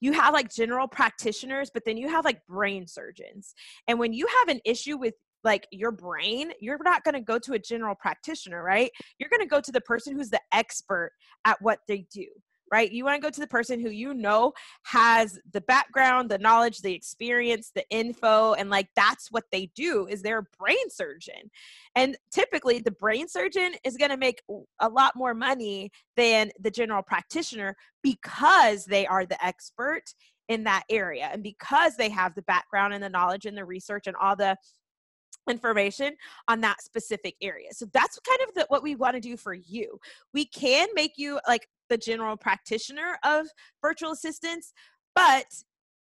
you 0.00 0.12
have 0.12 0.32
like 0.32 0.50
general 0.50 0.88
practitioners, 0.88 1.70
but 1.72 1.84
then 1.84 1.96
you 1.96 2.08
have 2.08 2.24
like 2.24 2.40
brain 2.46 2.86
surgeons. 2.86 3.54
And 3.86 3.98
when 3.98 4.12
you 4.12 4.26
have 4.40 4.54
an 4.54 4.60
issue 4.64 4.96
with 4.96 5.14
like 5.44 5.66
your 5.70 5.90
brain, 5.90 6.52
you're 6.60 6.78
not 6.82 7.04
going 7.04 7.14
to 7.14 7.20
go 7.20 7.38
to 7.38 7.52
a 7.52 7.58
general 7.58 7.94
practitioner, 7.94 8.62
right? 8.62 8.90
You're 9.18 9.30
going 9.30 9.40
to 9.40 9.46
go 9.46 9.60
to 9.60 9.72
the 9.72 9.80
person 9.80 10.16
who's 10.16 10.30
the 10.30 10.40
expert 10.52 11.12
at 11.44 11.60
what 11.60 11.80
they 11.86 12.06
do 12.12 12.26
right? 12.70 12.90
You 12.90 13.04
want 13.04 13.16
to 13.16 13.26
go 13.26 13.30
to 13.30 13.40
the 13.40 13.46
person 13.46 13.80
who 13.80 13.90
you 13.90 14.14
know 14.14 14.52
has 14.84 15.38
the 15.52 15.60
background, 15.62 16.30
the 16.30 16.38
knowledge, 16.38 16.78
the 16.78 16.94
experience, 16.94 17.72
the 17.74 17.84
info, 17.90 18.54
and 18.54 18.70
like 18.70 18.88
that's 18.94 19.30
what 19.30 19.44
they 19.50 19.70
do 19.74 20.06
is 20.06 20.22
they're 20.22 20.38
a 20.38 20.56
brain 20.58 20.88
surgeon. 20.88 21.50
And 21.96 22.16
typically 22.32 22.78
the 22.78 22.92
brain 22.92 23.28
surgeon 23.28 23.74
is 23.84 23.96
going 23.96 24.10
to 24.10 24.16
make 24.16 24.42
a 24.80 24.88
lot 24.88 25.16
more 25.16 25.34
money 25.34 25.90
than 26.16 26.50
the 26.60 26.70
general 26.70 27.02
practitioner 27.02 27.76
because 28.02 28.84
they 28.84 29.06
are 29.06 29.26
the 29.26 29.44
expert 29.44 30.04
in 30.48 30.64
that 30.64 30.82
area 30.90 31.30
and 31.32 31.42
because 31.42 31.96
they 31.96 32.08
have 32.08 32.34
the 32.34 32.42
background 32.42 32.92
and 32.92 33.02
the 33.02 33.08
knowledge 33.08 33.46
and 33.46 33.56
the 33.56 33.64
research 33.64 34.06
and 34.06 34.16
all 34.16 34.34
the 34.34 34.56
information 35.48 36.14
on 36.48 36.60
that 36.60 36.82
specific 36.82 37.34
area. 37.40 37.68
So 37.72 37.86
that's 37.92 38.18
kind 38.20 38.40
of 38.48 38.54
the, 38.54 38.66
what 38.68 38.82
we 38.82 38.94
want 38.94 39.14
to 39.14 39.20
do 39.20 39.36
for 39.36 39.54
you. 39.54 39.98
We 40.34 40.44
can 40.44 40.88
make 40.94 41.12
you 41.16 41.40
like 41.46 41.66
the 41.90 41.98
general 41.98 42.36
practitioner 42.36 43.18
of 43.24 43.46
virtual 43.82 44.12
assistants, 44.12 44.72
but 45.14 45.44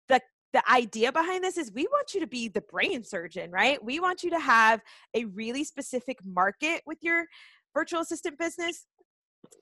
the 0.09 0.21
the 0.53 0.63
idea 0.71 1.13
behind 1.13 1.45
this 1.45 1.57
is 1.57 1.73
we 1.73 1.85
want 1.85 2.15
you 2.15 2.21
to 2.21 2.27
be 2.27 2.49
the 2.49 2.63
brain 2.63 3.05
surgeon, 3.05 3.51
right? 3.51 3.83
We 3.83 4.01
want 4.01 4.23
you 4.23 4.31
to 4.31 4.39
have 4.39 4.81
a 5.15 5.25
really 5.27 5.65
specific 5.65 6.19
market 6.25 6.83
with 6.87 6.99
your 7.03 7.25
virtual 7.75 8.01
assistant 8.01 8.39
business. 8.39 8.87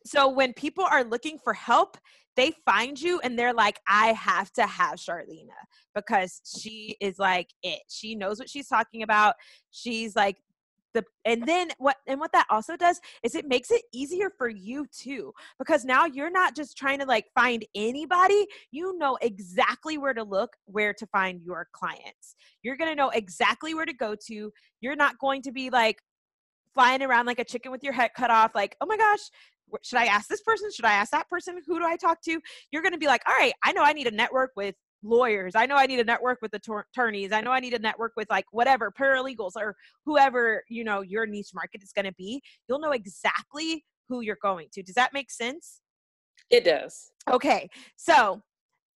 So 0.05 0.29
when 0.29 0.53
people 0.55 0.85
are 0.85 1.05
looking 1.05 1.39
for 1.39 1.53
help, 1.53 1.97
they 2.37 2.53
find 2.65 3.01
you 3.01 3.19
and 3.21 3.39
they're 3.39 3.55
like, 3.55 3.81
I 3.89 4.09
have 4.13 4.53
to 4.53 4.67
have 4.67 4.99
Charlena 4.99 5.57
because 5.95 6.41
she 6.45 6.97
is 7.01 7.19
like 7.19 7.49
it. 7.63 7.81
She 7.89 8.15
knows 8.15 8.39
what 8.39 8.51
she's 8.51 8.69
talking 8.69 9.03
about. 9.03 9.35
She's 9.71 10.15
like 10.15 10.37
the 10.97 11.05
and 11.25 11.47
then 11.47 11.69
what 11.79 11.97
and 12.09 12.19
what 12.19 12.33
that 12.33 12.47
also 12.51 12.77
does 12.77 13.01
is 13.23 13.35
it 13.35 13.47
makes 13.47 13.71
it 13.71 13.83
easier 13.93 14.31
for 14.37 14.49
you 14.49 14.87
too 14.91 15.33
because 15.59 15.85
now 15.85 16.07
you're 16.07 16.31
not 16.31 16.57
just 16.57 16.77
trying 16.77 16.99
to 16.99 17.05
like 17.05 17.27
find 17.35 17.65
anybody 17.75 18.47
you 18.71 18.97
know 18.99 19.19
exactly 19.21 19.99
where 19.99 20.15
to 20.15 20.25
look 20.25 20.57
where 20.65 20.95
to 20.95 21.07
find 21.09 21.43
your 21.43 21.69
clients 21.73 22.35
you're 22.63 22.77
going 22.77 22.91
to 22.91 22.97
know 22.97 23.11
exactly 23.11 23.75
where 23.75 23.87
to 23.87 23.93
go 23.93 24.15
to 24.27 24.51
you're 24.81 24.97
not 24.97 25.19
going 25.19 25.43
to 25.43 25.53
be 25.53 25.69
like 25.71 25.99
flying 26.75 27.03
around 27.03 27.27
like 27.27 27.39
a 27.39 27.45
chicken 27.45 27.71
with 27.71 27.85
your 27.85 27.93
head 27.93 28.11
cut 28.17 28.31
off 28.31 28.53
like 28.55 28.75
oh 28.81 28.87
my 28.87 28.97
gosh 28.97 29.31
should 29.83 29.99
I 29.99 30.05
ask 30.05 30.29
this 30.29 30.43
person? 30.43 30.71
Should 30.71 30.85
I 30.85 30.93
ask 30.93 31.11
that 31.11 31.29
person? 31.29 31.61
Who 31.67 31.81
do 31.81 31.85
I 31.85 31.97
talk 31.97 32.23
to? 32.23 32.41
You're 32.71 32.83
going 32.83 32.93
to 32.93 32.99
be 32.99 33.09
like, 33.09 33.23
all 33.27 33.35
right, 33.37 33.53
I 33.65 33.73
know 33.73 33.83
I 33.83 33.93
need 33.93 34.07
a 34.07 34.13
network 34.13 34.53
with 34.55 34.77
lawyers. 35.07 35.55
I 35.55 35.67
know 35.67 35.77
I 35.77 35.87
need 35.87 35.97
to 35.99 36.05
network 36.05 36.39
with 36.43 36.51
the 36.51 36.85
attorneys. 36.93 37.33
I 37.33 37.41
know 37.41 37.53
I 37.53 37.61
need 37.61 37.71
to 37.71 37.79
network 37.79 38.13
with 38.17 38.29
like 38.31 38.47
whatever 38.51 38.93
paralegals 38.93 39.53
or 39.57 39.77
whoever, 40.05 40.63
you 40.69 40.85
know, 40.85 41.03
your 41.03 41.27
niche 41.27 41.51
market 41.55 41.83
is 41.83 41.93
going 41.93 42.07
to 42.07 42.15
be. 42.15 42.43
You'll 42.69 42.81
know 42.81 42.93
exactly 42.93 43.85
who 44.09 44.21
you're 44.21 44.39
going 44.43 44.69
to. 44.73 44.83
Does 44.83 44.95
that 44.95 45.13
make 45.13 45.31
sense? 45.31 45.81
It 46.51 46.65
does. 46.65 47.11
Okay. 47.31 47.69
So, 47.97 48.43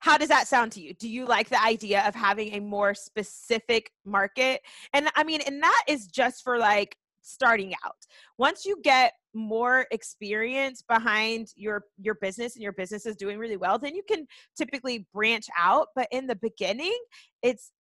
how 0.00 0.17
does 0.17 0.29
that 0.29 0.49
sound 0.49 0.73
to 0.73 0.81
you? 0.81 0.95
Do 0.95 1.11
you 1.11 1.26
like 1.26 1.50
the 1.50 1.62
idea 1.62 2.02
of 2.09 2.14
having 2.14 2.55
a 2.55 2.61
more 2.61 2.95
specific 2.95 3.90
market? 4.07 4.62
And 4.95 5.11
I 5.14 5.25
mean, 5.25 5.43
and 5.47 5.62
that 5.62 5.85
is 5.88 6.07
just 6.07 6.43
for 6.43 6.59
like 6.59 6.97
starting 7.22 7.74
out. 7.84 7.96
Once 8.38 8.64
you 8.64 8.76
get 8.82 9.12
more 9.34 9.86
experience 9.90 10.82
behind 10.82 11.48
your 11.54 11.84
your 11.98 12.16
business 12.20 12.56
and 12.56 12.62
your 12.62 12.72
business 12.72 13.06
is 13.06 13.16
doing 13.16 13.38
really 13.38 13.56
well, 13.56 13.78
then 13.78 13.94
you 13.94 14.02
can 14.08 14.26
typically 14.56 15.06
branch 15.12 15.46
out, 15.56 15.88
but 15.94 16.08
in 16.10 16.26
the 16.26 16.36
beginning, 16.36 16.98
it's 17.42 17.72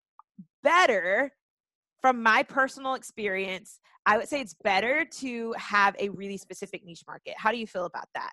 better 0.62 1.32
from 2.00 2.22
my 2.22 2.42
personal 2.42 2.94
experience, 2.94 3.78
I 4.06 4.16
would 4.16 4.28
say 4.28 4.40
it's 4.40 4.54
better 4.62 5.04
to 5.18 5.54
have 5.56 5.94
a 5.98 6.08
really 6.08 6.36
specific 6.36 6.84
niche 6.84 7.04
market. 7.06 7.34
How 7.36 7.50
do 7.50 7.58
you 7.58 7.66
feel 7.66 7.84
about 7.84 8.08
that? 8.14 8.30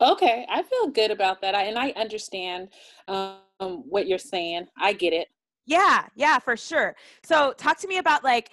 Okay, 0.00 0.46
I 0.48 0.62
feel 0.62 0.88
good 0.88 1.10
about 1.10 1.42
that. 1.42 1.54
I, 1.54 1.64
and 1.64 1.78
I 1.78 1.90
understand 1.90 2.68
um, 3.08 3.40
what 3.60 4.06
you're 4.06 4.18
saying. 4.18 4.66
I 4.78 4.92
get 4.92 5.12
it. 5.12 5.28
Yeah, 5.66 6.06
yeah, 6.14 6.38
for 6.38 6.56
sure. 6.56 6.96
So, 7.24 7.52
talk 7.58 7.78
to 7.80 7.88
me 7.88 7.98
about 7.98 8.24
like 8.24 8.50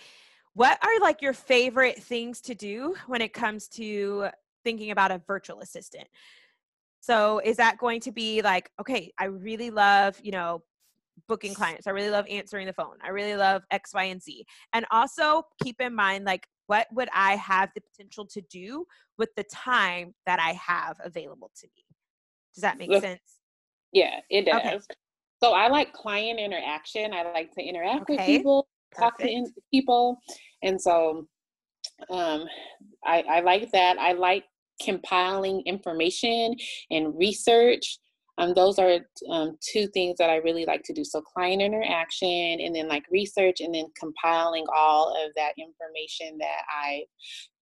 what 0.55 0.79
are 0.81 1.00
like 1.01 1.21
your 1.21 1.33
favorite 1.33 2.01
things 2.01 2.41
to 2.41 2.55
do 2.55 2.95
when 3.07 3.21
it 3.21 3.33
comes 3.33 3.67
to 3.67 4.27
thinking 4.63 4.91
about 4.91 5.12
a 5.12 5.21
virtual 5.27 5.59
assistant? 5.59 6.07
So 7.01 7.39
is 7.43 7.57
that 7.57 7.77
going 7.77 8.00
to 8.01 8.12
be 8.12 8.41
like, 8.41 8.71
okay, 8.79 9.12
I 9.19 9.25
really 9.25 9.69
love, 9.69 10.19
you 10.24 10.31
know, 10.31 10.63
booking 11.27 11.53
clients. 11.53 11.88
I 11.88 11.91
really 11.91 12.09
love 12.09 12.25
answering 12.29 12.67
the 12.67 12.74
phone. 12.74 12.95
I 13.03 13.09
really 13.09 13.35
love 13.35 13.63
X, 13.69 13.93
Y, 13.93 14.05
and 14.05 14.21
Z. 14.21 14.45
And 14.74 14.85
also 14.91 15.43
keep 15.62 15.79
in 15.79 15.93
mind, 15.93 16.25
like, 16.25 16.47
what 16.67 16.88
would 16.93 17.09
I 17.13 17.35
have 17.35 17.69
the 17.75 17.81
potential 17.81 18.25
to 18.27 18.41
do 18.50 18.85
with 19.17 19.29
the 19.35 19.43
time 19.43 20.15
that 20.25 20.39
I 20.39 20.53
have 20.53 20.95
available 21.03 21.51
to 21.57 21.67
me? 21.75 21.83
Does 22.55 22.62
that 22.62 22.77
make 22.77 22.91
sense? 23.01 23.39
Yeah, 23.91 24.19
it 24.29 24.45
does. 24.45 24.55
Okay. 24.65 24.79
So 25.43 25.51
I 25.51 25.67
like 25.67 25.93
client 25.93 26.39
interaction. 26.39 27.13
I 27.13 27.24
like 27.33 27.51
to 27.53 27.62
interact 27.62 28.09
okay. 28.09 28.15
with 28.15 28.25
people 28.25 28.67
talk 28.97 29.17
to 29.19 29.45
people. 29.71 30.19
And 30.63 30.79
so 30.81 31.27
um, 32.09 32.45
I, 33.05 33.23
I 33.29 33.39
like 33.41 33.71
that. 33.71 33.97
I 33.97 34.13
like 34.13 34.45
compiling 34.83 35.61
information 35.65 36.55
and 36.91 37.17
research. 37.17 37.99
Um, 38.37 38.53
those 38.53 38.79
are 38.79 38.99
um, 39.29 39.57
two 39.61 39.87
things 39.87 40.17
that 40.17 40.29
I 40.29 40.37
really 40.37 40.65
like 40.65 40.83
to 40.83 40.93
do. 40.93 41.05
So 41.05 41.21
client 41.21 41.61
interaction 41.61 42.59
and 42.59 42.75
then 42.75 42.89
like 42.89 43.03
research 43.09 43.61
and 43.61 43.73
then 43.73 43.85
compiling 43.97 44.65
all 44.75 45.15
of 45.25 45.31
that 45.35 45.53
information 45.57 46.37
that 46.39 46.61
I 46.69 47.03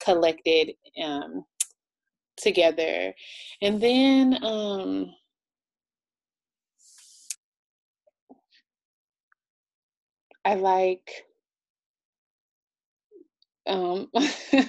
collected 0.04 0.72
um, 1.04 1.44
together. 2.38 3.14
And 3.62 3.80
then 3.80 4.44
um, 4.44 5.14
I 10.46 10.56
like 10.56 11.26
um 13.66 14.10
yeah 14.14 14.66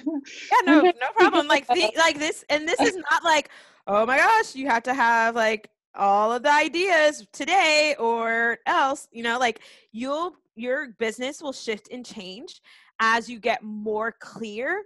no 0.65 0.81
no 0.81 0.93
problem 1.17 1.47
like 1.47 1.67
the, 1.67 1.91
like 1.97 2.17
this 2.17 2.45
and 2.49 2.65
this 2.65 2.79
is 2.79 2.95
not 2.95 3.23
like 3.25 3.49
oh 3.87 4.05
my 4.05 4.17
gosh 4.17 4.55
you 4.55 4.67
have 4.67 4.83
to 4.83 4.93
have 4.93 5.35
like 5.35 5.69
all 5.95 6.31
of 6.31 6.43
the 6.43 6.51
ideas 6.51 7.27
today 7.33 7.93
or 7.99 8.57
else 8.65 9.09
you 9.11 9.21
know 9.21 9.37
like 9.37 9.59
you'll 9.91 10.33
your 10.55 10.89
business 10.97 11.41
will 11.41 11.51
shift 11.51 11.89
and 11.91 12.05
change 12.05 12.61
as 13.01 13.29
you 13.29 13.37
get 13.39 13.61
more 13.63 14.13
clear 14.13 14.83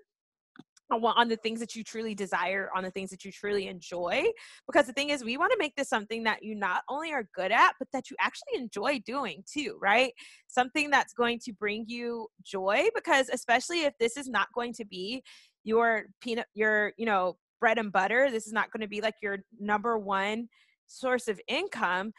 on 0.92 1.28
the 1.28 1.36
things 1.38 1.60
that 1.60 1.76
you 1.76 1.84
truly 1.84 2.16
desire, 2.16 2.70
on 2.76 2.84
the 2.84 2.92
things 2.92 3.10
that 3.10 3.24
you 3.24 3.32
truly 3.32 3.68
enjoy. 3.68 4.26
Because 4.68 4.88
the 4.88 4.94
thing 4.94 5.10
is, 5.10 5.24
we 5.24 5.38
want 5.38 5.52
to 5.52 5.58
make 5.58 5.76
this 5.76 5.90
something 5.90 6.24
that 6.24 6.44
you 6.44 6.56
not 6.56 6.84
only 6.90 7.12
are 7.12 7.26
good 7.36 7.52
at, 7.52 7.74
but 7.80 7.88
that 7.94 8.10
you 8.10 8.16
actually 8.20 8.56
enjoy 8.56 9.00
doing 9.06 9.44
too, 9.52 9.78
right? 9.82 10.14
Something 10.48 10.90
that's 10.90 11.14
going 11.14 11.40
to 11.46 11.54
bring 11.54 11.86
you 11.88 12.28
joy. 12.44 12.88
Because 12.96 13.30
especially 13.30 13.84
if 13.84 13.94
this 14.00 14.18
is 14.18 14.28
not 14.28 14.48
going 14.54 14.74
to 14.74 14.86
be 14.86 15.22
your 15.64 16.06
peanut, 16.22 16.48
your, 16.54 16.94
you 16.98 17.06
know, 17.06 17.38
bread 17.60 17.78
and 17.78 17.92
butter, 17.92 18.30
this 18.32 18.48
is 18.48 18.54
not 18.54 18.72
going 18.72 18.82
to 18.82 18.88
be 18.88 19.02
like 19.02 19.16
your 19.22 19.40
number 19.60 19.98
one 19.98 20.48
source 20.88 21.28
of 21.28 21.40
income 21.48 22.12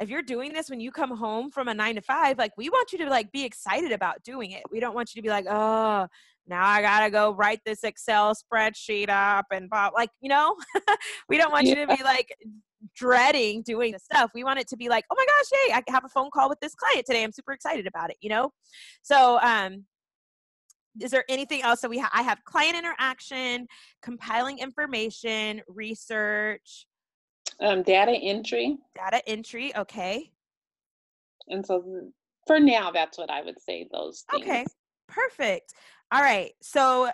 if 0.00 0.08
you're 0.08 0.22
doing 0.22 0.52
this 0.52 0.70
when 0.70 0.80
you 0.80 0.90
come 0.90 1.14
home 1.14 1.50
from 1.50 1.68
a 1.68 1.74
nine 1.74 1.94
to 1.96 2.00
five, 2.00 2.38
like 2.38 2.52
we 2.56 2.70
want 2.70 2.92
you 2.92 2.98
to 2.98 3.10
like 3.10 3.30
be 3.32 3.44
excited 3.44 3.92
about 3.92 4.22
doing 4.22 4.52
it. 4.52 4.62
We 4.70 4.80
don't 4.80 4.94
want 4.94 5.14
you 5.14 5.20
to 5.20 5.22
be 5.22 5.28
like, 5.28 5.46
oh, 5.48 6.06
now 6.46 6.66
I 6.66 6.80
gotta 6.80 7.10
go 7.10 7.32
write 7.32 7.60
this 7.66 7.84
Excel 7.84 8.34
spreadsheet 8.34 9.10
up 9.10 9.46
and 9.52 9.68
blah. 9.68 9.90
Like, 9.94 10.10
you 10.20 10.30
know, 10.30 10.56
we 11.28 11.36
don't 11.36 11.52
want 11.52 11.66
yeah. 11.66 11.80
you 11.80 11.86
to 11.86 11.96
be 11.96 12.02
like 12.02 12.34
dreading 12.96 13.62
doing 13.62 13.92
the 13.92 13.98
stuff. 13.98 14.30
We 14.34 14.42
want 14.42 14.58
it 14.58 14.68
to 14.68 14.76
be 14.76 14.88
like, 14.88 15.04
oh 15.10 15.14
my 15.16 15.26
gosh, 15.26 15.58
yay, 15.66 15.74
I 15.74 15.92
have 15.92 16.04
a 16.04 16.08
phone 16.08 16.30
call 16.32 16.48
with 16.48 16.60
this 16.60 16.74
client 16.74 17.06
today. 17.06 17.22
I'm 17.22 17.32
super 17.32 17.52
excited 17.52 17.86
about 17.86 18.10
it, 18.10 18.16
you 18.20 18.30
know? 18.30 18.52
So, 19.02 19.38
um, 19.40 19.84
is 21.00 21.10
there 21.12 21.24
anything 21.28 21.62
else 21.62 21.82
that 21.82 21.90
we 21.90 21.98
have? 21.98 22.10
I 22.12 22.22
have 22.22 22.42
client 22.44 22.76
interaction, 22.76 23.66
compiling 24.02 24.58
information, 24.58 25.62
research, 25.68 26.86
um, 27.60 27.82
data 27.82 28.12
entry. 28.12 28.78
Data 28.94 29.26
entry, 29.28 29.74
okay. 29.76 30.30
And 31.48 31.64
so 31.64 32.10
for 32.46 32.60
now, 32.60 32.90
that's 32.90 33.18
what 33.18 33.30
I 33.30 33.42
would 33.42 33.60
say 33.60 33.88
those 33.92 34.24
things. 34.30 34.42
Okay, 34.42 34.64
perfect. 35.08 35.74
All 36.12 36.22
right. 36.22 36.52
So 36.62 37.10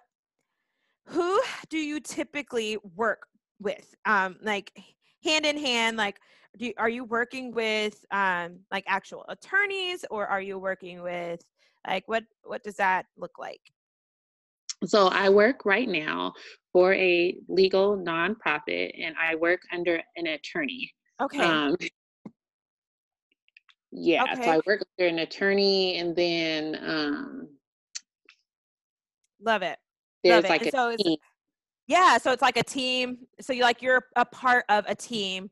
who 1.07 1.41
do 1.69 1.79
you 1.79 2.01
typically 2.01 2.79
work 2.95 3.27
with? 3.61 3.95
Um, 4.05 4.37
like 4.43 4.73
hand 5.23 5.47
in 5.47 5.57
hand, 5.57 5.97
like 5.97 6.21
do 6.57 6.67
you, 6.67 6.73
are 6.79 6.89
you 6.89 7.05
working 7.05 7.53
with 7.53 8.05
um 8.11 8.61
like 8.71 8.85
actual 8.87 9.25
attorneys 9.29 10.05
or 10.11 10.27
are 10.27 10.41
you 10.41 10.59
working 10.59 11.03
with 11.03 11.43
like 11.87 12.07
what 12.07 12.25
what 12.45 12.63
does 12.63 12.77
that 12.77 13.07
look 13.17 13.39
like? 13.39 13.61
So 14.87 15.09
I 15.09 15.29
work 15.29 15.65
right 15.65 15.89
now 15.89 16.33
for 16.73 16.95
a 16.95 17.37
legal 17.49 17.97
nonprofit 17.97 18.93
and 19.03 19.15
I 19.21 19.35
work 19.35 19.61
under 19.73 20.01
an 20.17 20.27
attorney. 20.27 20.93
Okay. 21.21 21.41
Um, 21.41 21.77
yeah, 23.93 24.25
okay. 24.25 24.43
so 24.43 24.51
I 24.51 24.61
work 24.67 24.85
under 24.99 25.09
an 25.09 25.21
attorney 25.21 25.99
and 25.99 26.15
then 26.15 26.79
um 26.85 27.49
love 29.41 29.63
it. 29.63 29.79
There's 30.23 30.43
love 30.43 30.51
like 30.51 30.63
it. 30.63 30.69
a 30.69 30.71
so 30.71 30.97
team. 30.97 31.17
Yeah, 31.87 32.19
so 32.19 32.33
it's 32.33 32.43
like 32.43 32.57
a 32.57 32.65
team. 32.65 33.19
So 33.41 33.53
you 33.53 33.63
like 33.63 33.81
you're 33.81 34.05
a 34.17 34.25
part 34.25 34.65
of 34.69 34.85
a 34.89 34.95
team 34.95 35.51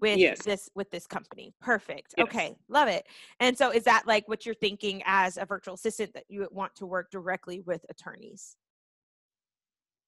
with 0.00 0.18
yes. 0.18 0.42
this 0.42 0.70
with 0.74 0.90
this 0.90 1.06
company. 1.06 1.52
Perfect. 1.60 2.14
Yes. 2.16 2.26
Okay, 2.26 2.56
love 2.68 2.88
it. 2.88 3.06
And 3.40 3.56
so 3.56 3.70
is 3.70 3.84
that 3.84 4.06
like 4.06 4.28
what 4.28 4.46
you're 4.46 4.54
thinking 4.54 5.02
as 5.06 5.36
a 5.36 5.44
virtual 5.44 5.74
assistant 5.74 6.12
that 6.14 6.24
you 6.28 6.46
want 6.50 6.74
to 6.76 6.86
work 6.86 7.10
directly 7.10 7.60
with 7.60 7.84
attorneys? 7.88 8.56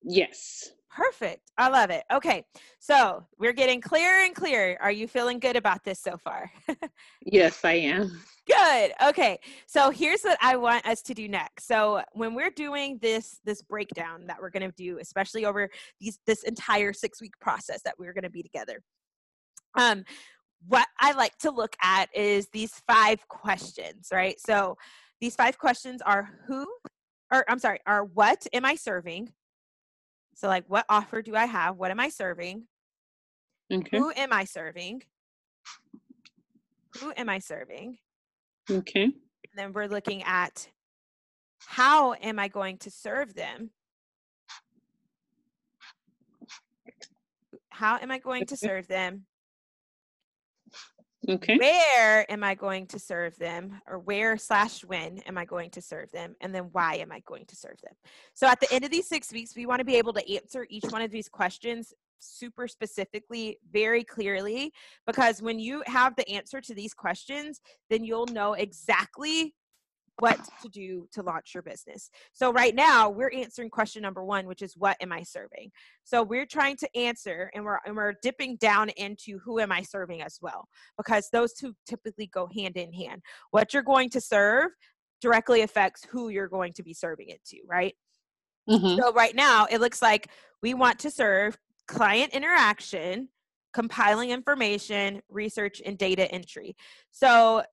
Yes. 0.05 0.71
Perfect. 0.95 1.51
I 1.57 1.69
love 1.69 1.89
it. 1.89 2.05
Okay. 2.13 2.45
So 2.79 3.25
we're 3.39 3.55
getting 3.55 3.81
clearer 3.81 4.25
and 4.25 4.35
clearer. 4.35 4.77
Are 4.81 4.93
you 4.93 5.09
feeling 5.09 5.39
good 5.39 5.57
about 5.57 5.85
this 5.85 5.99
so 5.99 6.19
far? 6.19 6.51
yes, 7.25 7.65
I 7.65 7.73
am. 7.73 8.21
Good. 8.47 8.93
Okay. 9.03 9.39
So 9.67 9.91
here's 9.91 10.23
what 10.23 10.37
I 10.43 10.57
want 10.57 10.87
us 10.87 11.01
to 11.03 11.15
do 11.15 11.29
next. 11.29 11.67
So 11.67 12.03
when 12.13 12.35
we're 12.35 12.51
doing 12.51 12.99
this 13.01 13.39
this 13.45 13.63
breakdown 13.63 14.27
that 14.27 14.37
we're 14.41 14.51
going 14.51 14.69
to 14.69 14.77
do, 14.77 14.99
especially 15.01 15.47
over 15.47 15.71
these 15.99 16.19
this 16.27 16.43
entire 16.43 16.93
six 16.93 17.23
week 17.23 17.33
process 17.41 17.81
that 17.85 17.95
we're 17.99 18.13
going 18.13 18.25
to 18.25 18.31
be 18.31 18.43
together, 18.43 18.83
um, 19.77 20.05
what 20.67 20.89
I 21.01 21.13
like 21.13 21.39
to 21.39 21.51
look 21.51 21.75
at 21.83 22.15
is 22.15 22.49
these 22.53 22.83
five 22.87 23.27
questions, 23.29 24.09
right? 24.13 24.39
So 24.39 24.77
these 25.21 25.37
five 25.37 25.59
questions 25.59 26.03
are 26.03 26.29
who, 26.47 26.67
or 27.33 27.45
I'm 27.49 27.59
sorry, 27.59 27.79
are 27.87 28.05
what 28.05 28.47
am 28.53 28.65
I 28.65 28.75
serving? 28.75 29.33
So, 30.35 30.49
like, 30.49 30.65
what 30.69 30.85
offer 30.89 31.23
do 31.23 31.37
I 31.37 31.47
have? 31.47 31.77
What 31.77 31.91
am 31.91 32.01
I 32.01 32.09
serving? 32.09 32.65
Okay. 33.73 33.99
Who 33.99 34.13
am 34.15 34.33
I 34.33 34.45
serving? 34.45 35.03
Who 37.01 37.13
am 37.17 37.29
I 37.29 37.39
serving? 37.39 37.99
Okay. 38.71 39.05
And 39.05 39.15
then 39.57 39.73
we're 39.73 39.87
looking 39.87 40.23
at 40.25 40.69
how 41.67 42.15
am 42.15 42.39
I 42.39 42.49
going 42.49 42.79
to 42.79 42.91
serve 42.91 43.35
them? 43.35 43.71
How 47.71 47.99
am 47.99 48.11
I 48.11 48.19
going 48.19 48.47
to 48.47 48.57
serve 48.57 48.89
them? 48.89 49.27
Okay. 51.29 51.57
Where 51.57 52.31
am 52.31 52.43
I 52.43 52.55
going 52.55 52.87
to 52.89 52.99
serve 52.99 53.37
them? 53.39 53.81
Or 53.87 53.99
where 53.99 54.37
slash 54.37 54.85
when 54.85 55.19
am 55.21 55.39
I 55.39 55.45
going 55.45 55.71
to 55.71 55.81
serve 55.81 56.11
them? 56.11 56.35
And 56.41 56.55
then 56.55 56.65
why 56.73 56.97
am 56.97 57.13
I 57.13 57.21
going 57.21 57.47
to 57.47 57.57
serve 57.57 57.81
them? 57.83 57.95
So 58.35 58.49
at 58.49 58.61
the 58.61 58.73
end 58.73 58.85
of 58.85 58.91
these 58.91 59.09
six 59.09 59.33
weeks, 59.33 59.55
we 59.55 59.67
want 59.67 59.79
to 59.79 59.85
be 59.85 59.97
able 59.97 60.13
to 60.15 60.35
answer 60.35 60.67
each 60.69 60.85
one 60.91 61.03
of 61.03 61.11
these 61.11 61.29
questions 61.29 61.93
super 62.19 62.69
specifically, 62.69 63.59
very 63.73 64.05
clearly, 64.05 64.73
because 65.07 65.43
when 65.43 65.59
you 65.59 65.83
have 65.87 66.15
the 66.17 66.29
answer 66.29 66.61
to 66.61 66.75
these 66.75 66.95
questions, 66.95 67.61
then 67.91 68.05
you'll 68.05 68.27
know 68.27 68.55
exactly 68.55 69.55
what 70.23 70.39
to 70.63 70.69
do 70.69 71.09
to 71.11 71.21
launch 71.21 71.51
your 71.53 71.65
business. 71.65 72.09
So 72.33 72.53
right 72.53 72.77
now 72.77 73.11
we're 73.11 73.33
answering 73.35 73.71
question 73.71 74.03
number 74.03 74.23
1 74.25 74.47
which 74.47 74.63
is 74.63 74.77
what 74.77 74.97
am 75.01 75.11
I 75.11 75.25
serving? 75.25 75.73
So 76.05 76.23
we're 76.23 76.47
trying 76.47 76.77
to 76.77 76.89
answer 76.97 77.51
and 77.55 77.65
we're 77.65 77.81
and 77.85 77.97
we're 77.97 78.15
dipping 78.23 78.55
down 78.57 78.91
into 78.91 79.41
who 79.41 79.59
am 79.59 79.73
I 79.73 79.83
serving 79.83 80.23
as 80.23 80.39
well 80.41 80.69
because 80.97 81.29
those 81.33 81.53
two 81.55 81.75
typically 81.89 82.29
go 82.29 82.49
hand 82.55 82.77
in 82.77 82.93
hand. 82.93 83.21
What 83.51 83.75
you're 83.75 83.83
going 83.83 84.11
to 84.11 84.21
serve 84.21 84.71
directly 85.21 85.63
affects 85.63 86.07
who 86.09 86.29
you're 86.29 86.47
going 86.47 86.73
to 86.75 86.85
be 86.85 86.95
serving 86.95 87.29
it 87.29 87.41
to, 87.47 87.57
right? 87.69 87.97
Mm-hmm. 88.71 89.01
So 89.01 89.13
right 89.13 89.35
now 89.35 89.67
it 89.73 89.81
looks 89.81 90.01
like 90.01 90.29
we 90.63 90.73
want 90.73 91.01
to 91.01 91.11
serve 91.11 91.59
client 91.89 92.33
interaction, 92.33 93.29
compiling 93.75 94.31
information, 94.31 95.21
research, 95.29 95.83
and 95.85 95.99
data 95.99 96.31
entry. 96.31 96.77
So 97.11 97.65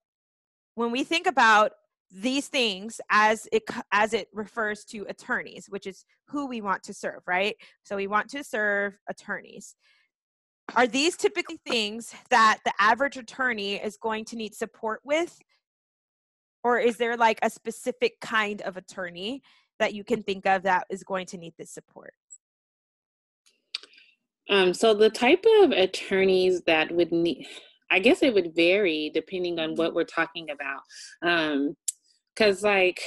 when 0.74 0.90
we 0.90 1.04
think 1.04 1.28
about 1.28 1.74
these 2.12 2.48
things 2.48 3.00
as 3.12 3.48
it 3.52 3.64
as 3.92 4.14
it 4.14 4.28
refers 4.34 4.84
to 4.84 5.06
attorneys 5.10 5.68
which 5.70 5.86
is 5.86 6.06
who 6.28 6.48
we 6.48 6.62
want 6.62 6.82
to 6.84 6.94
serve 6.94 7.22
right? 7.28 7.56
So 7.84 7.96
we 7.96 8.08
want 8.08 8.30
to 8.30 8.44
serve 8.44 8.98
attorneys. 9.08 9.76
Are 10.76 10.88
these 10.88 11.18
typically 11.18 11.60
things 11.68 12.14
that 12.30 12.60
the 12.64 12.74
average 12.80 13.18
attorney 13.18 13.76
is 13.76 13.98
going 13.98 14.26
to 14.26 14.36
need 14.36 14.54
support 14.54 15.02
with? 15.04 15.38
Or 16.64 16.78
is 16.78 16.98
there 16.98 17.18
like 17.18 17.40
a 17.42 17.50
specific 17.50 18.20
kind 18.20 18.62
of 18.62 18.78
attorney 18.78 19.42
that 19.80 19.94
you 19.94 20.04
can 20.04 20.24
think 20.24 20.46
of 20.46 20.64
that 20.64 20.86
is 20.90 21.04
going 21.04 21.26
to 21.28 21.38
need 21.38 21.54
this 21.58 21.72
support? 21.72 22.14
Um, 24.50 24.74
so 24.74 24.94
the 24.94 25.10
type 25.10 25.46
of 25.62 25.72
attorneys 25.72 26.62
that 26.64 26.92
would 26.92 27.12
need, 27.12 27.48
I 27.92 28.00
guess 28.00 28.22
it 28.22 28.34
would 28.34 28.56
vary 28.56 29.12
depending 29.14 29.60
on 29.60 29.76
what 29.76 29.94
we're 29.94 30.04
talking 30.04 30.50
about. 30.50 30.82
Um, 31.22 31.76
cause 32.40 32.64
like, 32.64 33.02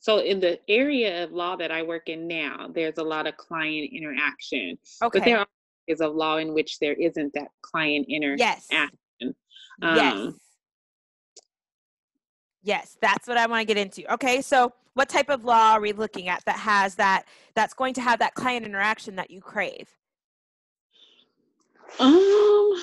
so 0.00 0.18
in 0.18 0.40
the 0.40 0.58
area 0.68 1.24
of 1.24 1.32
law 1.32 1.56
that 1.56 1.70
I 1.70 1.82
work 1.82 2.08
in 2.08 2.26
now, 2.28 2.68
there's 2.74 2.98
a 2.98 3.02
lot 3.02 3.26
of 3.26 3.36
client 3.36 3.90
interaction. 3.92 4.78
Okay. 5.02 5.18
But 5.18 5.24
there 5.24 5.38
are 5.38 5.46
areas 5.88 6.00
of 6.00 6.14
law 6.14 6.36
in 6.36 6.52
which 6.52 6.78
there 6.78 6.94
isn't 6.94 7.32
that 7.34 7.48
client 7.62 8.06
interaction. 8.08 8.66
Yes. 8.70 8.90
Um, 9.82 9.96
yes. 9.96 10.34
Yes, 12.62 12.96
that's 13.00 13.28
what 13.28 13.38
I 13.38 13.46
want 13.46 13.66
to 13.66 13.74
get 13.74 13.80
into. 13.80 14.12
Okay, 14.12 14.42
so 14.42 14.72
what 14.94 15.08
type 15.08 15.30
of 15.30 15.44
law 15.44 15.74
are 15.74 15.80
we 15.80 15.92
looking 15.92 16.28
at 16.28 16.44
that 16.44 16.56
has 16.56 16.96
that 16.96 17.24
that's 17.54 17.72
going 17.72 17.94
to 17.94 18.00
have 18.00 18.18
that 18.18 18.34
client 18.34 18.66
interaction 18.66 19.14
that 19.16 19.30
you 19.30 19.40
crave? 19.40 19.88
Um 21.98 22.82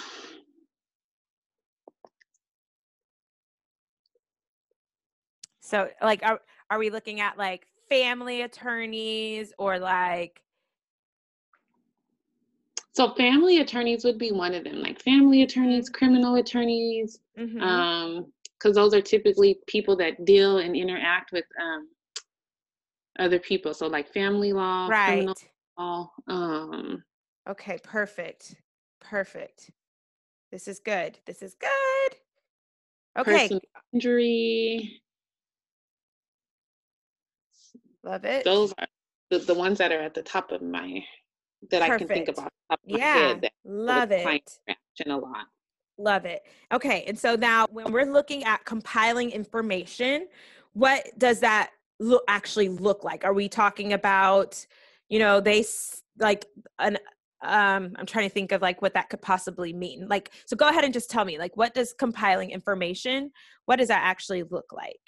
So 5.66 5.90
like 6.02 6.24
are 6.24 6.40
are 6.70 6.80
we 6.80 6.90
looking 6.90 7.20
at 7.20 7.38
like 7.38 7.68
family 7.90 8.42
attorneys 8.44 9.54
or 9.58 9.80
like 9.80 10.42
so 12.94 13.14
family 13.16 13.60
attorneys 13.60 14.04
would 14.06 14.18
be 14.18 14.32
one 14.32 14.54
of 14.54 14.64
them 14.64 14.82
like 14.82 15.02
family 15.02 15.44
attorneys 15.44 15.90
criminal 15.90 16.36
attorneys 16.36 17.20
mm-hmm. 17.38 17.62
um 17.62 18.26
because 18.66 18.76
those 18.76 18.94
are 18.94 19.02
typically 19.02 19.60
people 19.68 19.96
that 19.98 20.26
deal 20.26 20.58
and 20.58 20.76
interact 20.76 21.32
with 21.32 21.46
um, 21.62 21.88
other 23.20 23.40
people. 23.40 23.74
So 23.74 23.88
like 23.88 24.12
family 24.12 24.54
law, 24.54 24.88
right? 24.88 25.28
Law, 25.78 26.10
um, 26.28 27.04
okay, 27.48 27.78
perfect, 27.84 28.56
perfect. 29.00 29.70
This 30.52 30.68
is 30.68 30.80
good. 30.80 31.20
This 31.26 31.42
is 31.42 31.56
good. 31.56 32.18
Okay. 33.18 33.50
Injury. 33.94 35.02
Love 38.06 38.24
it. 38.24 38.46
Those 38.46 38.74
are 38.78 38.88
the, 39.32 39.40
the 39.40 39.54
ones 39.54 39.80
that 39.80 39.92
are 39.92 40.00
at 40.00 40.14
the 40.14 40.22
top 40.22 40.52
of 40.52 40.62
my 40.62 41.04
that 41.72 41.82
Perfect. 41.82 41.94
I 41.94 41.98
can 41.98 42.08
think 42.08 42.38
about. 42.38 42.52
yeah, 42.86 43.36
love 43.66 44.12
it. 44.12 44.26
A 45.08 45.18
lot. 45.18 45.48
Love 45.98 46.26
it. 46.26 46.44
Okay. 46.72 47.04
And 47.08 47.18
so 47.18 47.36
now 47.36 47.66
when 47.72 47.92
we're 47.92 48.12
looking 48.12 48.44
at 48.44 48.64
compiling 48.66 49.32
information, 49.32 50.28
what 50.74 51.08
does 51.18 51.40
that 51.40 51.72
look 52.00 52.24
actually 52.28 52.70
look 52.70 53.04
like? 53.04 53.24
Are 53.24 53.34
we 53.34 53.50
talking 53.50 53.94
about, 53.94 54.66
you 55.10 55.20
know, 55.20 55.40
they 55.40 55.66
like 56.20 56.46
an 56.80 56.98
um 57.42 57.94
I'm 57.96 58.06
trying 58.06 58.28
to 58.28 58.34
think 58.34 58.52
of 58.52 58.62
like 58.62 58.82
what 58.82 58.94
that 58.94 59.10
could 59.10 59.22
possibly 59.22 59.74
mean. 59.74 60.08
Like 60.08 60.32
so 60.46 60.56
go 60.56 60.68
ahead 60.70 60.84
and 60.84 60.94
just 60.94 61.10
tell 61.10 61.26
me 61.26 61.40
like 61.40 61.58
what 61.58 61.74
does 61.74 61.94
compiling 61.94 62.52
information 62.52 63.32
what 63.66 63.78
does 63.78 63.88
that 63.88 64.02
actually 64.04 64.44
look 64.44 64.72
like? 64.72 65.00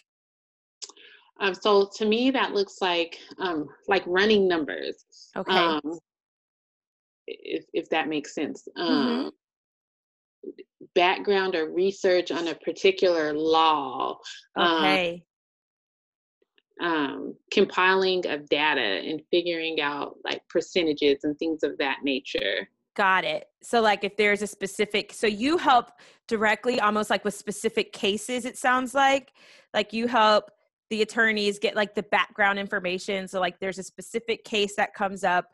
Um, 1.39 1.53
so 1.53 1.89
to 1.95 2.05
me, 2.05 2.31
that 2.31 2.53
looks 2.53 2.77
like 2.81 3.17
um, 3.39 3.67
like 3.87 4.03
running 4.05 4.47
numbers. 4.47 5.05
Okay. 5.35 5.55
Um, 5.55 5.99
if 7.27 7.65
if 7.73 7.89
that 7.89 8.07
makes 8.07 8.33
sense. 8.33 8.67
Mm-hmm. 8.77 8.91
Um, 8.91 9.31
background 10.95 11.55
or 11.55 11.71
research 11.71 12.31
on 12.31 12.47
a 12.47 12.55
particular 12.55 13.33
law. 13.33 14.17
Um, 14.55 14.77
okay. 14.77 15.23
Um, 16.79 17.35
compiling 17.51 18.27
of 18.27 18.47
data 18.49 18.81
and 18.81 19.19
figuring 19.31 19.81
out 19.81 20.15
like 20.23 20.41
percentages 20.47 21.23
and 21.23 21.37
things 21.39 21.63
of 21.63 21.77
that 21.79 21.97
nature. 22.03 22.67
Got 22.95 23.25
it. 23.25 23.45
So, 23.61 23.79
like, 23.81 24.03
if 24.03 24.17
there's 24.17 24.41
a 24.41 24.47
specific, 24.47 25.13
so 25.13 25.27
you 25.27 25.57
help 25.57 25.91
directly, 26.27 26.79
almost 26.79 27.11
like 27.11 27.23
with 27.23 27.35
specific 27.35 27.93
cases, 27.93 28.43
it 28.43 28.57
sounds 28.57 28.95
like, 28.95 29.33
like 29.71 29.93
you 29.93 30.07
help 30.07 30.49
the 30.89 31.01
attorneys 31.01 31.59
get 31.59 31.75
like 31.75 31.95
the 31.95 32.03
background 32.03 32.59
information. 32.59 33.27
So, 33.27 33.39
like, 33.39 33.59
there's 33.59 33.79
a 33.79 33.83
specific 33.83 34.43
case 34.43 34.75
that 34.75 34.93
comes 34.93 35.23
up. 35.23 35.45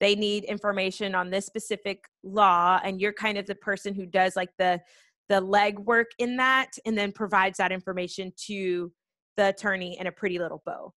They 0.00 0.14
need 0.14 0.44
information 0.44 1.14
on 1.14 1.30
this 1.30 1.46
specific 1.46 2.04
law 2.22 2.80
and 2.84 3.00
you're 3.00 3.12
kind 3.12 3.36
of 3.36 3.46
the 3.46 3.56
person 3.56 3.94
who 3.94 4.06
does 4.06 4.36
like 4.36 4.50
the 4.58 4.80
the 5.28 5.40
legwork 5.42 6.06
in 6.18 6.36
that 6.36 6.70
and 6.86 6.96
then 6.96 7.12
provides 7.12 7.58
that 7.58 7.72
information 7.72 8.32
to 8.46 8.90
the 9.36 9.48
attorney 9.48 9.98
in 9.98 10.06
a 10.06 10.12
pretty 10.12 10.38
little 10.38 10.62
bow. 10.64 10.92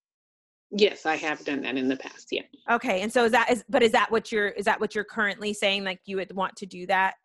Yes 0.74 1.06
i 1.06 1.18
have 1.18 1.44
done 1.44 1.62
that 1.64 1.78
in 1.78 1.90
the 1.90 1.98
past 1.98 2.30
yeah. 2.32 2.44
Okay 2.72 3.02
and 3.02 3.12
so 3.12 3.26
is 3.26 3.32
that 3.34 3.52
is 3.52 3.64
but 3.68 3.84
is 3.84 3.92
that 3.92 4.10
what 4.10 4.32
you're 4.32 4.50
is 4.50 4.66
that 4.66 4.80
what 4.80 4.96
you're 4.96 5.04
currently 5.04 5.54
saying 5.54 5.84
like 5.84 6.00
you 6.06 6.16
would 6.16 6.34
want 6.34 6.56
to 6.58 6.66
do 6.66 6.86
that? 6.88 7.16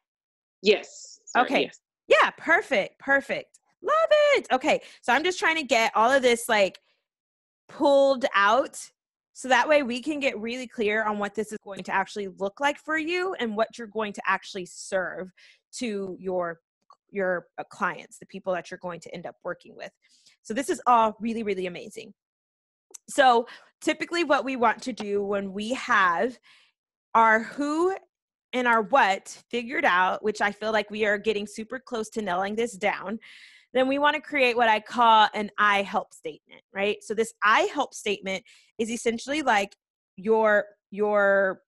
Yes 0.63 1.21
Sorry, 1.27 1.45
okay. 1.45 1.63
yes. 1.63 1.79
yeah 2.09 2.31
perfect 2.37 2.99
perfect 2.99 3.61
love 3.83 4.11
it 4.35 4.47
okay 4.53 4.81
so 5.03 5.13
i'm 5.13 5.25
just 5.25 5.39
trying 5.39 5.57
to 5.57 5.63
get 5.63 5.93
all 5.95 6.11
of 6.11 6.23
this 6.23 6.49
like 6.49 6.79
pulled 7.69 8.25
out 8.35 8.79
so 9.37 9.49
that 9.49 9.69
way 9.69 9.83
we 9.83 10.01
can 10.01 10.19
get 10.19 10.41
really 10.41 10.67
clear 10.67 11.05
on 11.05 11.19
what 11.19 11.35
this 11.35 11.53
is 11.53 11.59
going 11.63 11.83
to 11.83 11.95
actually 11.95 12.29
look 12.39 12.59
like 12.59 12.79
for 12.79 12.97
you 12.97 13.35
and 13.39 13.55
what 13.55 13.77
you're 13.77 13.87
going 13.87 14.15
to 14.15 14.23
actually 14.27 14.65
serve 14.65 15.31
to 15.75 16.17
your 16.19 16.61
your 17.11 17.47
uh, 17.59 17.65
clients, 17.65 18.19
the 18.19 18.27
people 18.27 18.55
that 18.55 18.71
you're 18.71 18.79
going 18.79 18.99
to 19.01 19.15
end 19.15 19.27
up 19.27 19.37
working 19.45 19.77
with. 19.77 19.91
So 20.43 20.55
this 20.55 20.71
is 20.71 20.81
all 20.87 21.17
really 21.21 21.43
really 21.43 21.67
amazing. 21.67 22.15
So 23.11 23.47
typically 23.83 24.25
what 24.25 24.43
we 24.43 24.57
want 24.57 24.81
to 24.85 24.93
do 24.95 25.23
when 25.23 25.53
we 25.53 25.75
have 25.75 26.39
our 27.15 27.43
who 27.43 27.95
and 28.55 28.67
our 28.67 28.81
what 28.81 29.43
figured 29.51 29.85
out, 29.85 30.25
which 30.25 30.41
I 30.41 30.51
feel 30.51 30.73
like 30.73 30.91
we 30.91 31.05
are 31.05 31.19
getting 31.19 31.47
super 31.47 31.79
close 31.79 32.09
to 32.11 32.23
nailing 32.23 32.57
this 32.57 32.73
down, 32.73 33.19
then 33.77 33.89
we 33.89 33.99
want 33.99 34.15
to 34.15 34.23
create 34.23 34.57
what 34.57 34.69
I 34.69 34.81
call 34.81 35.29
an 35.35 35.51
I 35.59 35.83
help 35.83 36.15
statement, 36.15 36.63
right? 36.73 37.03
So 37.03 37.15
this 37.15 37.33
I 37.43 37.63
help 37.63 37.95
statement 37.95 38.45
is 38.79 38.91
essentially 38.91 39.43
like 39.43 39.77
your 40.17 40.65
your 40.91 41.61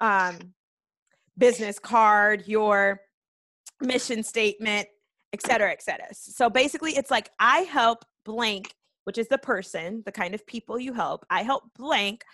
um 0.00 0.54
business 1.38 1.78
card, 1.78 2.46
your 2.46 3.00
mission 3.80 4.22
statement, 4.22 4.86
et 5.32 5.42
cetera, 5.42 5.70
et 5.72 5.82
cetera. 5.82 6.06
So 6.12 6.48
basically 6.50 6.92
it's 6.92 7.10
like 7.10 7.30
I 7.40 7.60
help 7.60 8.04
blank, 8.24 8.74
which 9.04 9.18
is 9.18 9.28
the 9.28 9.38
person, 9.38 10.02
the 10.06 10.12
kind 10.12 10.34
of 10.34 10.46
people 10.46 10.78
you 10.78 10.92
help. 10.92 11.24
I 11.30 11.42
help 11.42 11.64
blank 11.76 12.24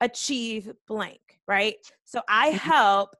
achieve 0.00 0.72
blank, 0.88 1.20
right? 1.46 1.76
So 2.04 2.22
I 2.28 2.48
mm-hmm. 2.48 2.56
help 2.56 3.10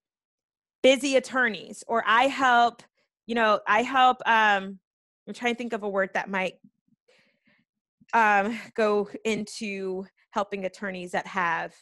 busy 0.82 1.16
attorneys 1.16 1.84
or 1.86 2.02
I 2.06 2.24
help, 2.24 2.82
you 3.26 3.34
know, 3.34 3.60
I 3.68 3.82
help 3.82 4.18
um 4.26 4.78
I'm 5.26 5.34
trying 5.34 5.54
to 5.54 5.58
think 5.58 5.72
of 5.72 5.82
a 5.82 5.88
word 5.88 6.10
that 6.14 6.28
might 6.28 6.54
um, 8.12 8.58
go 8.74 9.08
into 9.24 10.06
helping 10.30 10.64
attorneys 10.64 11.12
that 11.12 11.26
have 11.26 11.74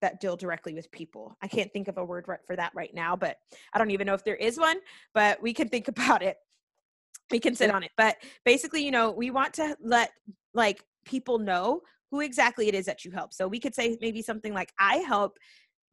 that 0.00 0.20
deal 0.20 0.36
directly 0.36 0.74
with 0.74 0.90
people. 0.90 1.36
I 1.42 1.48
can't 1.48 1.72
think 1.72 1.88
of 1.88 1.98
a 1.98 2.04
word 2.04 2.26
right 2.26 2.40
for 2.46 2.56
that 2.56 2.72
right 2.74 2.92
now, 2.94 3.16
but 3.16 3.36
I 3.72 3.78
don't 3.78 3.90
even 3.90 4.06
know 4.06 4.14
if 4.14 4.24
there 4.24 4.36
is 4.36 4.58
one, 4.58 4.78
but 5.14 5.42
we 5.42 5.52
can 5.52 5.68
think 5.68 5.88
about 5.88 6.22
it. 6.22 6.36
We 7.30 7.38
can 7.38 7.54
sit 7.54 7.70
on 7.70 7.82
it. 7.84 7.92
But 7.96 8.16
basically, 8.44 8.84
you 8.84 8.90
know, 8.90 9.10
we 9.12 9.30
want 9.30 9.54
to 9.54 9.76
let 9.82 10.10
like 10.52 10.82
people 11.04 11.38
know 11.38 11.82
who 12.10 12.20
exactly 12.20 12.66
it 12.66 12.74
is 12.74 12.86
that 12.86 13.04
you 13.04 13.12
help. 13.12 13.32
So 13.32 13.46
we 13.46 13.60
could 13.60 13.74
say 13.74 13.96
maybe 14.00 14.20
something 14.20 14.52
like 14.52 14.72
I 14.80 14.96
help 14.96 15.38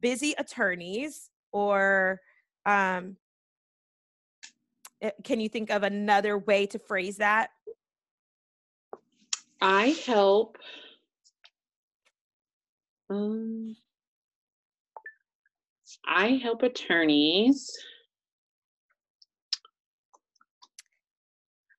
busy 0.00 0.34
attorneys 0.38 1.30
or 1.52 2.20
um 2.66 3.16
can 5.24 5.40
you 5.40 5.48
think 5.48 5.70
of 5.70 5.82
another 5.82 6.38
way 6.38 6.66
to 6.66 6.78
phrase 6.78 7.16
that? 7.18 7.50
I 9.60 9.88
help 10.06 10.58
um 13.10 13.76
I 16.06 16.40
help 16.42 16.62
attorneys. 16.62 17.70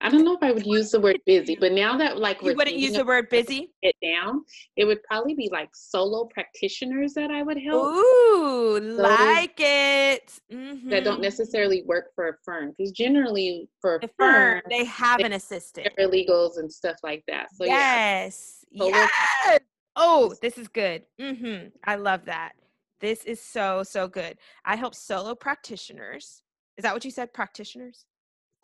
I 0.02 0.10
don't 0.10 0.24
know 0.24 0.34
if 0.34 0.42
I 0.42 0.52
would 0.52 0.66
use 0.66 0.92
the 0.92 1.00
word 1.00 1.20
busy, 1.26 1.58
but 1.60 1.74
now 1.74 1.98
that 1.98 2.18
like 2.18 2.42
you 2.42 2.56
wouldn't 2.56 2.78
use 2.78 2.94
the 2.94 3.04
word 3.04 3.30
busy 3.30 3.72
it 3.82 3.96
down, 4.02 4.44
it 4.78 4.86
would 4.86 5.04
probably 5.04 5.34
be 5.34 5.50
like 5.52 5.70
solo 5.74 6.26
practitioners 6.34 7.14
that 7.16 7.32
I 7.32 7.44
would 7.44 7.58
help. 7.62 7.96
Ooh, 7.96 8.80
like 8.80 9.60
it. 9.60 10.40
Mm-hmm. 10.52 10.90
That 10.90 11.04
don't 11.04 11.22
necessarily 11.22 11.84
work 11.86 12.12
for 12.16 12.30
a 12.30 12.34
firm 12.46 12.74
because 12.78 12.92
generally 12.92 13.68
for 13.82 13.96
a 13.96 14.00
the 14.00 14.10
firm, 14.18 14.62
they 14.70 14.86
have 14.86 15.20
they 15.20 15.26
an 15.26 15.34
assistant, 15.34 15.90
paralegals 16.00 16.58
and 16.58 16.72
stuff 16.72 16.96
like 17.04 17.24
that. 17.28 17.48
So 17.56 17.66
yes, 17.66 18.64
yeah. 18.72 19.08
yes. 19.46 19.60
Oh, 19.96 20.34
this 20.42 20.58
is 20.58 20.70
good. 20.70 21.04
Mm-hmm. 21.20 21.70
I 21.84 21.96
love 21.96 22.24
that. 22.26 22.54
This 23.02 23.26
is 23.26 23.42
so, 23.42 23.84
so 23.84 24.08
good. 24.08 24.38
I 24.64 24.76
help 24.76 24.96
solo 24.96 25.36
practitioners. 25.36 26.42
Is 26.78 26.84
that 26.84 26.94
what 26.94 27.04
you 27.04 27.12
said? 27.12 27.34
Practitioners? 27.34 28.06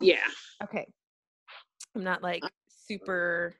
Yeah. 0.00 0.26
Okay. 0.62 0.86
I'm 1.96 2.04
not 2.04 2.22
like 2.22 2.42
super 2.86 3.56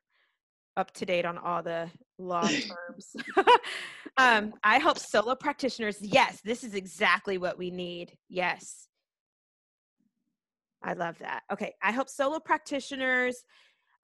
up 0.76 0.92
to 0.92 1.06
date 1.06 1.24
on 1.24 1.38
all 1.38 1.62
the 1.62 1.90
law 2.18 2.46
terms. 2.46 3.16
um, 4.18 4.52
I 4.62 4.78
help 4.78 4.98
solo 4.98 5.34
practitioners. 5.34 5.96
Yes, 6.00 6.40
this 6.44 6.62
is 6.62 6.74
exactly 6.74 7.38
what 7.38 7.58
we 7.58 7.70
need. 7.70 8.12
Yes. 8.28 8.88
I 10.82 10.92
love 10.92 11.18
that. 11.18 11.42
Okay. 11.50 11.72
I 11.82 11.90
help 11.90 12.08
solo 12.10 12.38
practitioners. 12.38 13.42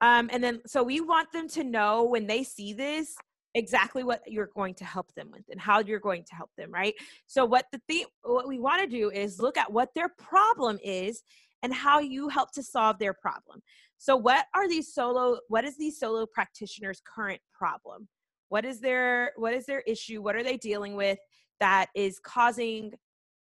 Um, 0.01 0.29
and 0.33 0.43
then, 0.43 0.61
so 0.65 0.83
we 0.83 0.99
want 0.99 1.31
them 1.31 1.47
to 1.49 1.63
know 1.63 2.03
when 2.03 2.25
they 2.27 2.43
see 2.43 2.73
this, 2.73 3.15
exactly 3.55 4.03
what 4.03 4.19
you're 4.25 4.49
going 4.55 4.73
to 4.73 4.83
help 4.83 5.13
them 5.13 5.29
with 5.31 5.43
and 5.51 5.61
how 5.61 5.79
you're 5.79 5.99
going 5.99 6.23
to 6.23 6.33
help 6.33 6.49
them 6.57 6.71
right 6.71 6.95
so 7.27 7.45
what 7.45 7.65
the 7.71 7.79
thing 7.87 8.03
what 8.23 8.47
we 8.47 8.57
want 8.57 8.81
to 8.81 8.87
do 8.87 9.11
is 9.11 9.39
look 9.39 9.57
at 9.59 9.71
what 9.71 9.89
their 9.93 10.09
problem 10.17 10.79
is 10.83 11.21
and 11.61 11.71
how 11.71 11.99
you 11.99 12.29
help 12.29 12.51
to 12.51 12.63
solve 12.63 12.97
their 12.97 13.13
problem 13.13 13.61
so 14.03 14.17
what 14.17 14.47
are 14.53 14.67
these 14.67 14.93
solo 14.93 15.37
what 15.47 15.63
is 15.63 15.77
these 15.77 15.97
solo 15.97 16.25
practitioners 16.25 17.01
current 17.05 17.39
problem? 17.53 18.09
What 18.49 18.65
is 18.65 18.81
their 18.81 19.31
what 19.37 19.53
is 19.53 19.65
their 19.65 19.79
issue? 19.87 20.21
What 20.21 20.35
are 20.35 20.43
they 20.43 20.57
dealing 20.57 20.97
with 20.97 21.19
that 21.61 21.85
is 21.95 22.19
causing 22.19 22.91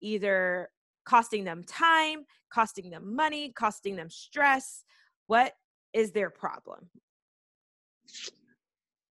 either 0.04 0.70
costing 1.06 1.44
them 1.44 1.64
time 1.64 2.20
costing 2.54 2.92
them 2.92 3.16
money 3.16 3.52
costing 3.52 3.96
them 3.96 4.12
stress? 4.12 4.84
What 5.26 5.54
is 5.92 6.12
their 6.12 6.30
problem? 6.30 6.88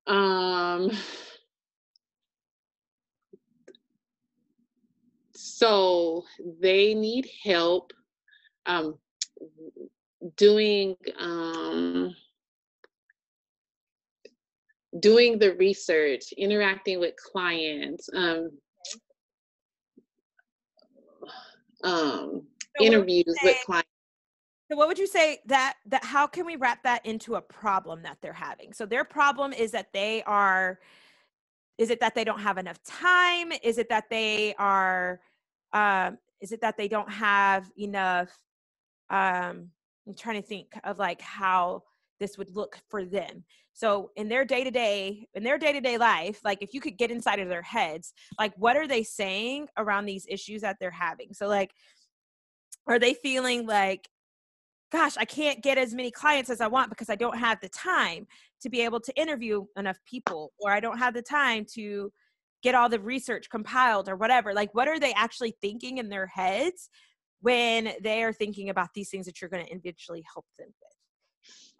Um, 0.06 0.92
so 5.34 6.22
they 6.60 6.94
need 6.94 7.28
help 7.42 7.92
um, 8.66 8.96
doing 10.36 10.96
um, 11.18 12.14
doing 15.00 15.38
the 15.38 15.54
research, 15.54 16.32
interacting 16.36 17.00
with 17.00 17.14
clients, 17.16 18.08
um, 18.14 18.50
um, 21.84 22.42
so 22.76 22.84
interviews 22.84 23.36
with 23.42 23.56
clients. 23.64 23.88
So 24.70 24.76
what 24.76 24.88
would 24.88 24.98
you 24.98 25.06
say 25.06 25.40
that 25.46 25.74
that 25.86 26.04
how 26.04 26.26
can 26.26 26.46
we 26.46 26.56
wrap 26.56 26.82
that 26.84 27.04
into 27.04 27.34
a 27.34 27.42
problem 27.42 28.02
that 28.02 28.18
they're 28.22 28.32
having? 28.32 28.72
So 28.72 28.86
their 28.86 29.04
problem 29.04 29.52
is 29.52 29.70
that 29.72 29.92
they 29.92 30.22
are 30.22 30.78
is 31.78 31.90
it 31.90 32.00
that 32.00 32.14
they 32.14 32.24
don't 32.24 32.40
have 32.40 32.58
enough 32.58 32.82
time? 32.82 33.52
Is 33.62 33.78
it 33.78 33.88
that 33.88 34.08
they 34.08 34.54
are 34.54 35.20
um 35.72 36.18
is 36.40 36.52
it 36.52 36.60
that 36.62 36.76
they 36.76 36.88
don't 36.88 37.10
have 37.10 37.70
enough 37.78 38.30
um 39.10 39.68
I'm 40.06 40.14
trying 40.14 40.40
to 40.40 40.46
think 40.46 40.72
of 40.84 40.98
like 40.98 41.20
how 41.20 41.82
this 42.20 42.38
would 42.38 42.54
look 42.54 42.78
for 42.88 43.04
them. 43.04 43.44
So 43.72 44.10
in 44.16 44.28
their 44.28 44.44
day 44.44 44.64
to 44.64 44.70
day, 44.70 45.26
in 45.34 45.42
their 45.42 45.58
day 45.58 45.72
to 45.72 45.80
day 45.80 45.98
life, 45.98 46.40
like 46.44 46.62
if 46.62 46.74
you 46.74 46.80
could 46.80 46.98
get 46.98 47.10
inside 47.10 47.38
of 47.38 47.48
their 47.48 47.62
heads, 47.62 48.12
like 48.38 48.52
what 48.56 48.76
are 48.76 48.86
they 48.86 49.02
saying 49.02 49.68
around 49.76 50.04
these 50.06 50.26
issues 50.28 50.62
that 50.62 50.76
they're 50.78 50.90
having? 50.90 51.32
So 51.32 51.48
like, 51.48 51.72
are 52.86 52.98
they 52.98 53.14
feeling 53.14 53.66
like 53.66 54.08
gosh, 54.92 55.16
I 55.16 55.24
can't 55.24 55.62
get 55.62 55.78
as 55.78 55.94
many 55.94 56.10
clients 56.10 56.50
as 56.50 56.60
I 56.60 56.66
want 56.66 56.90
because 56.90 57.08
I 57.08 57.16
don't 57.16 57.38
have 57.38 57.58
the 57.62 57.70
time 57.70 58.26
to 58.60 58.68
be 58.68 58.82
able 58.82 59.00
to 59.00 59.20
interview 59.20 59.64
enough 59.76 59.96
people, 60.04 60.52
or 60.60 60.70
I 60.70 60.80
don't 60.80 60.98
have 60.98 61.14
the 61.14 61.22
time 61.22 61.64
to 61.74 62.12
get 62.62 62.74
all 62.74 62.90
the 62.90 63.00
research 63.00 63.48
compiled, 63.50 64.08
or 64.08 64.16
whatever. 64.16 64.52
Like, 64.52 64.74
what 64.74 64.88
are 64.88 65.00
they 65.00 65.14
actually 65.14 65.56
thinking 65.62 65.96
in 65.96 66.10
their 66.10 66.26
heads 66.26 66.90
when 67.42 67.92
they 68.02 68.22
are 68.22 68.32
thinking 68.32 68.70
about 68.70 68.88
these 68.94 69.10
things 69.10 69.26
that 69.26 69.40
you're 69.40 69.50
going 69.50 69.66
to 69.66 69.72
eventually 69.72 70.24
help 70.32 70.46
them 70.58 70.68
with? 70.68 70.92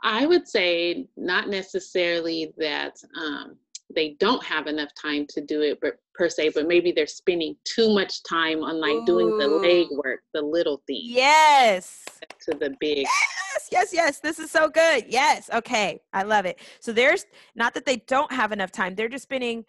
I 0.04 0.26
would 0.26 0.48
say 0.48 1.06
not 1.16 1.48
necessarily 1.48 2.52
that 2.58 2.96
um, 3.16 3.56
they 3.94 4.16
don't 4.20 4.42
have 4.44 4.66
enough 4.66 4.90
time 5.00 5.26
to 5.28 5.40
do 5.40 5.62
it 5.62 5.78
but 5.80 5.94
per 6.14 6.28
se 6.28 6.50
but 6.54 6.66
maybe 6.66 6.92
they're 6.92 7.06
spending 7.06 7.54
too 7.64 7.94
much 7.94 8.22
time 8.24 8.62
on 8.62 8.80
like 8.80 8.94
Ooh. 8.94 9.06
doing 9.06 9.38
the 9.38 9.46
leg 9.46 9.86
work 10.04 10.20
the 10.34 10.42
little 10.42 10.82
things. 10.86 11.04
Yes. 11.04 12.04
To 12.42 12.56
the 12.58 12.74
big 12.80 12.98
yes 12.98 13.68
yes 13.70 13.92
yes. 13.92 14.18
This 14.18 14.38
is 14.38 14.50
so 14.50 14.68
good. 14.68 15.04
Yes. 15.08 15.50
Okay. 15.52 16.00
I 16.12 16.22
love 16.22 16.46
it. 16.46 16.58
So 16.80 16.92
there's 16.92 17.24
not 17.54 17.74
that 17.74 17.86
they 17.86 17.96
don't 18.08 18.32
have 18.32 18.52
enough 18.52 18.72
time 18.72 18.94
they're 18.94 19.08
just 19.08 19.24
spending 19.24 19.64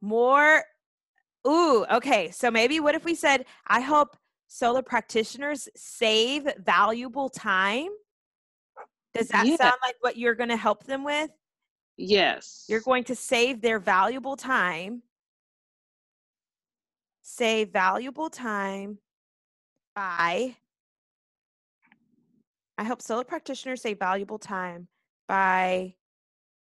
more 0.00 0.62
ooh 1.46 1.84
okay. 1.90 2.30
So 2.30 2.50
maybe 2.50 2.78
what 2.80 2.94
if 2.94 3.04
we 3.04 3.14
said 3.14 3.46
i 3.66 3.80
help 3.80 4.16
solo 4.46 4.82
practitioners 4.82 5.68
save 5.74 6.46
valuable 6.58 7.28
time 7.28 7.88
does 9.14 9.28
that 9.28 9.46
yeah. 9.46 9.56
sound 9.56 9.76
like 9.82 9.94
what 10.00 10.16
you're 10.16 10.34
going 10.34 10.48
to 10.48 10.56
help 10.56 10.84
them 10.84 11.04
with 11.04 11.30
Yes. 11.96 12.64
You're 12.68 12.80
going 12.80 13.04
to 13.04 13.14
save 13.14 13.60
their 13.60 13.78
valuable 13.78 14.36
time. 14.36 15.02
Save 17.22 17.72
valuable 17.72 18.28
time 18.28 18.98
by, 19.94 20.56
I 22.76 22.84
hope 22.84 23.00
solo 23.00 23.22
practitioners 23.22 23.80
save 23.80 23.98
valuable 23.98 24.38
time 24.38 24.88
by, 25.26 25.94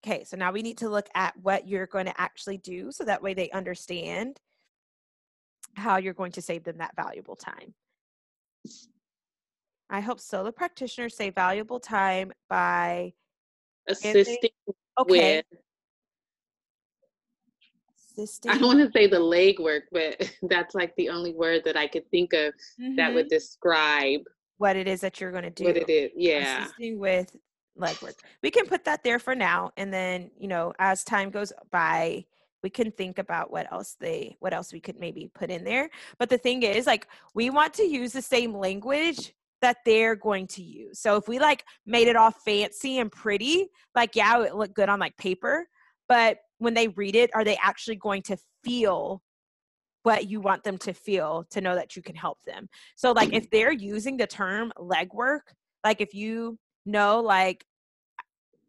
okay, 0.05 0.23
so 0.23 0.37
now 0.37 0.51
we 0.51 0.61
need 0.61 0.77
to 0.77 0.89
look 0.89 1.09
at 1.15 1.35
what 1.41 1.67
you're 1.67 1.87
going 1.87 2.05
to 2.05 2.21
actually 2.21 2.57
do 2.57 2.91
so 2.91 3.03
that 3.03 3.21
way 3.21 3.33
they 3.33 3.49
understand 3.51 4.39
how 5.77 5.97
you're 5.97 6.13
going 6.13 6.31
to 6.33 6.41
save 6.41 6.63
them 6.63 6.77
that 6.77 6.95
valuable 6.95 7.35
time. 7.35 7.73
I 9.89 10.01
hope 10.01 10.19
solo 10.19 10.51
practitioners 10.51 11.15
save 11.15 11.35
valuable 11.35 11.79
time 11.79 12.31
by 12.49 13.13
assisting 13.87 14.49
Okay. 14.99 15.43
I 18.47 18.57
don't 18.57 18.63
want 18.63 18.79
to 18.79 18.91
say 18.91 19.05
the 19.05 19.19
leg 19.19 19.59
work, 19.59 19.83
but 19.91 20.31
that's 20.43 20.73
like 20.73 20.95
the 20.95 21.09
only 21.09 21.33
word 21.33 21.61
that 21.65 21.77
I 21.77 21.87
could 21.87 22.09
think 22.09 22.33
of 22.33 22.53
mm-hmm. 22.81 22.95
that 22.95 23.13
would 23.13 23.29
describe 23.29 24.21
what 24.57 24.75
it 24.75 24.87
is 24.87 25.01
that 25.01 25.21
you're 25.21 25.31
going 25.31 25.43
to 25.43 25.51
do. 25.51 25.65
What 25.65 25.77
it 25.77 25.89
is, 25.89 26.11
yeah. 26.15 26.63
Assisting 26.63 26.97
with 26.97 27.35
leg 27.75 28.01
work. 28.01 28.15
We 28.41 28.49
can 28.49 28.65
put 28.65 28.83
that 28.85 29.03
there 29.03 29.19
for 29.19 29.35
now, 29.35 29.71
and 29.77 29.93
then 29.93 30.31
you 30.39 30.47
know, 30.47 30.73
as 30.79 31.03
time 31.03 31.29
goes 31.29 31.53
by, 31.71 32.25
we 32.67 32.69
can 32.69 32.91
think 32.91 33.17
about 33.17 33.49
what 33.49 33.71
else 33.71 33.95
they, 33.97 34.35
what 34.41 34.53
else 34.53 34.73
we 34.73 34.81
could 34.81 34.99
maybe 34.99 35.31
put 35.33 35.49
in 35.49 35.63
there. 35.63 35.89
But 36.19 36.29
the 36.29 36.37
thing 36.37 36.63
is, 36.63 36.85
like, 36.85 37.07
we 37.33 37.49
want 37.49 37.73
to 37.75 37.83
use 37.83 38.11
the 38.11 38.21
same 38.21 38.53
language 38.53 39.33
that 39.61 39.77
they're 39.85 40.17
going 40.17 40.47
to 40.47 40.61
use. 40.61 40.99
So 40.99 41.15
if 41.15 41.29
we 41.29 41.39
like 41.39 41.63
made 41.85 42.09
it 42.09 42.17
all 42.17 42.31
fancy 42.31 42.99
and 42.99 43.09
pretty, 43.09 43.69
like 43.95 44.17
yeah, 44.17 44.43
it 44.43 44.53
look 44.53 44.73
good 44.73 44.89
on 44.89 44.99
like 44.99 45.15
paper, 45.15 45.65
but 46.09 46.39
when 46.57 46.73
they 46.73 46.89
read 46.89 47.15
it, 47.15 47.31
are 47.33 47.45
they 47.45 47.57
actually 47.63 47.95
going 47.95 48.21
to 48.23 48.37
feel 48.65 49.23
what 50.03 50.29
you 50.29 50.41
want 50.41 50.63
them 50.65 50.77
to 50.79 50.93
feel 50.93 51.45
to 51.51 51.61
know 51.61 51.73
that 51.73 51.95
you 51.95 52.01
can 52.01 52.15
help 52.15 52.43
them? 52.43 52.67
So 52.97 53.13
like 53.13 53.33
if 53.33 53.49
they're 53.51 53.71
using 53.71 54.17
the 54.17 54.27
term 54.27 54.73
legwork, 54.77 55.53
like 55.85 56.01
if 56.01 56.13
you 56.13 56.59
know 56.85 57.21
like 57.21 57.65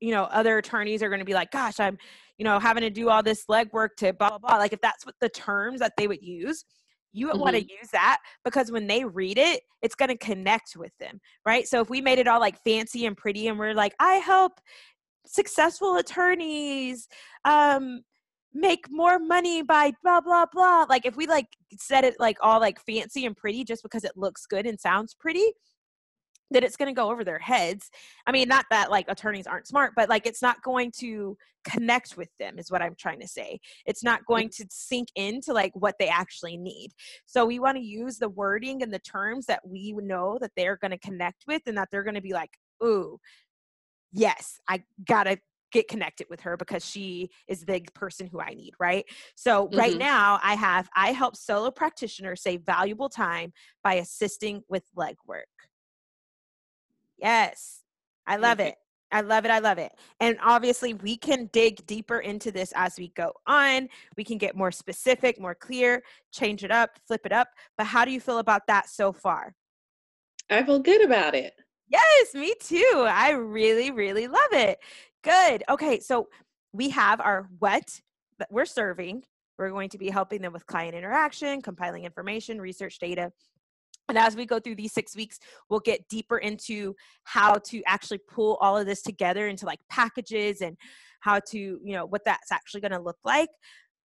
you 0.01 0.13
know 0.13 0.25
other 0.25 0.59
attorneys 0.59 1.03
are 1.03 1.09
going 1.09 1.19
to 1.19 1.25
be 1.25 1.35
like 1.35 1.51
gosh 1.51 1.81
i'm 1.81 1.99
you 2.39 2.45
know 2.45 2.59
having 2.59 2.83
to 2.83 2.91
do 2.91 3.09
all 3.09 3.23
this 3.23 3.45
legwork 3.51 3.91
to 3.97 4.13
blah 4.13 4.31
blah 4.31 4.39
blah 4.39 4.57
like 4.57 4.73
if 4.73 4.81
that's 4.81 5.05
what 5.05 5.15
the 5.21 5.29
terms 5.29 5.81
that 5.81 5.93
they 5.97 6.07
would 6.07 6.23
use 6.23 6.65
you 7.13 7.27
would 7.27 7.35
mm-hmm. 7.35 7.43
want 7.43 7.57
to 7.57 7.63
use 7.63 7.89
that 7.93 8.19
because 8.45 8.71
when 8.71 8.87
they 8.87 9.05
read 9.05 9.39
it 9.39 9.63
it's 9.83 9.95
going 9.95 10.09
to 10.09 10.17
connect 10.17 10.77
with 10.77 10.93
them 11.01 11.21
right 11.47 11.67
so 11.67 11.81
if 11.81 11.91
we 11.91 12.01
made 12.01 12.19
it 12.19 12.29
all 12.29 12.41
like 12.41 12.63
fancy 12.65 13.07
and 13.07 13.17
pretty 13.17 13.49
and 13.49 13.59
we're 13.59 13.75
like 13.75 13.95
i 13.99 14.15
help 14.15 14.53
successful 15.27 15.97
attorneys 15.97 17.09
um 17.45 18.01
make 18.55 18.87
more 18.91 19.19
money 19.19 19.63
by 19.63 19.93
blah 20.03 20.21
blah 20.21 20.47
blah 20.53 20.87
like 20.89 21.05
if 21.05 21.17
we 21.17 21.27
like 21.27 21.47
said 21.79 22.05
it 22.05 22.15
like 22.19 22.37
all 22.41 22.61
like 22.61 22.81
fancy 22.81 23.27
and 23.27 23.37
pretty 23.37 23.63
just 23.63 23.83
because 23.83 24.05
it 24.05 24.13
looks 24.17 24.47
good 24.47 24.67
and 24.67 24.81
sounds 24.81 25.15
pretty 25.15 25.53
that 26.51 26.65
it's 26.65 26.77
going 26.77 26.89
to 26.89 26.99
go 26.99 27.11
over 27.11 27.25
their 27.25 27.39
heads. 27.39 27.91
I 28.27 28.33
mean, 28.33 28.49
not 28.49 28.67
that 28.71 28.91
like 28.91 29.07
attorneys 29.09 29.47
aren't 29.47 29.67
smart, 29.67 29.93
but 29.95 30.09
like 30.09 30.27
it's 30.27 30.43
not 30.43 30.63
going 30.63 30.93
to 30.99 31.37
connect 31.65 32.17
with 32.17 32.31
them, 32.39 32.59
is 32.59 32.71
what 32.71 32.83
I'm 32.83 32.95
trying 32.99 33.21
to 33.21 33.29
say. 33.29 33.61
It's 33.87 34.03
not 34.03 34.25
going 34.27 34.49
to 34.51 34.67
sink 34.71 35.09
into 35.15 35.53
like 35.53 35.73
what 35.75 35.97
they 35.99 36.09
actually 36.09 36.57
need. 36.57 36.91
So 37.27 37.45
we 37.45 37.59
want 37.59 37.77
to 37.77 37.83
use 37.83 38.19
the 38.19 38.29
wording 38.29 38.83
and 38.83 38.93
the 38.93 38.99
terms 38.99 39.47
that 39.47 39.67
we 39.67 39.93
know 39.93 40.39
that 40.41 40.53
they're 40.57 40.77
going 40.77 40.93
to 40.93 40.99
connect 40.99 41.45
with 41.47 41.63
and 41.67 41.77
that 41.77 41.89
they're 41.91 42.05
going 42.05 42.15
to 42.15 42.23
be 42.23 42.33
like, 42.33 42.51
ooh, 42.83 43.19
yes, 44.13 44.59
I 44.69 44.83
got 45.07 45.25
to 45.25 45.39
get 45.71 45.89
connected 45.89 46.27
with 46.31 46.41
her 46.41 46.57
because 46.57 46.85
she 46.85 47.29
is 47.47 47.65
the 47.65 47.83
person 47.95 48.27
who 48.27 48.41
I 48.41 48.55
need, 48.55 48.73
right? 48.81 49.05
So 49.35 49.67
mm-hmm. 49.67 49.79
right 49.79 49.99
now 49.99 50.41
I 50.43 50.55
have 50.55 50.89
I 50.97 51.13
help 51.13 51.37
solo 51.37 51.71
practitioners 51.71 52.43
save 52.43 52.63
valuable 52.63 53.09
time 53.09 53.53
by 53.85 53.95
assisting 53.95 54.63
with 54.69 54.85
legwork. 54.97 55.43
Yes. 57.19 57.83
I 58.27 58.37
love 58.37 58.61
it. 58.61 58.77
I 59.11 59.23
love 59.23 59.45
it. 59.45 59.51
I 59.51 59.59
love 59.59 59.79
it. 59.79 59.93
And 60.21 60.37
obviously, 60.43 60.95
we 60.95 61.17
can 61.17 61.49
dig 61.53 61.85
deeper 61.87 62.19
into 62.19 62.53
this 62.53 62.73
as 62.77 62.99
we 62.99 63.09
go 63.09 63.33
on. 63.47 63.89
We 64.17 64.25
can 64.25 64.37
get 64.39 64.55
more 64.55 64.71
specific, 64.71 65.41
more 65.41 65.55
clear, 65.55 66.03
change 66.33 66.63
it 66.63 66.71
up, 66.71 66.91
flip 67.07 67.23
it 67.25 67.33
up. 67.33 67.49
But 67.79 67.87
how 67.87 68.05
do 68.05 68.11
you 68.11 68.21
feel 68.21 68.39
about 68.39 68.67
that 68.67 68.89
so 68.89 69.13
far? 69.13 69.55
I 70.51 70.63
feel 70.63 70.79
good 70.79 71.03
about 71.03 71.35
it. 71.35 71.55
Yes, 71.89 72.35
me 72.35 72.55
too. 72.61 73.07
I 73.09 73.31
really, 73.31 73.91
really 73.91 74.29
love 74.29 74.53
it. 74.53 74.79
Good. 75.25 75.65
Okay. 75.71 76.01
So 76.01 76.29
we 76.73 76.91
have 76.91 77.21
our 77.21 77.49
what 77.59 78.01
that 78.39 78.49
we're 78.51 78.67
serving. 78.67 79.23
We're 79.59 79.71
going 79.71 79.89
to 79.91 79.99
be 79.99 80.11
helping 80.11 80.43
them 80.43 80.53
with 80.53 80.67
client 80.67 80.95
interaction, 80.95 81.63
compiling 81.63 82.05
information, 82.05 82.61
research 82.61 82.99
data, 82.99 83.33
and 84.09 84.19
as 84.19 84.37
we 84.37 84.47
go 84.47 84.59
through 84.59 84.77
these 84.77 84.93
six 84.93 85.15
weeks, 85.15 85.39
we'll 85.69 85.81
get 85.81 86.09
deeper 86.09 86.39
into 86.39 86.95
how 87.25 87.55
to 87.55 87.83
actually 87.87 88.21
pull 88.29 88.57
all 88.61 88.77
of 88.77 88.87
this 88.87 89.03
together 89.03 89.49
into 89.49 89.67
like 89.67 89.81
packages 89.91 90.61
and 90.61 90.77
how 91.21 91.41
to, 91.51 91.59
you 91.59 91.93
know, 91.95 92.07
what 92.07 92.25
that's 92.25 92.53
actually 92.53 92.81
going 92.81 92.93
to 92.93 93.01
look 93.01 93.19
like. 93.25 93.51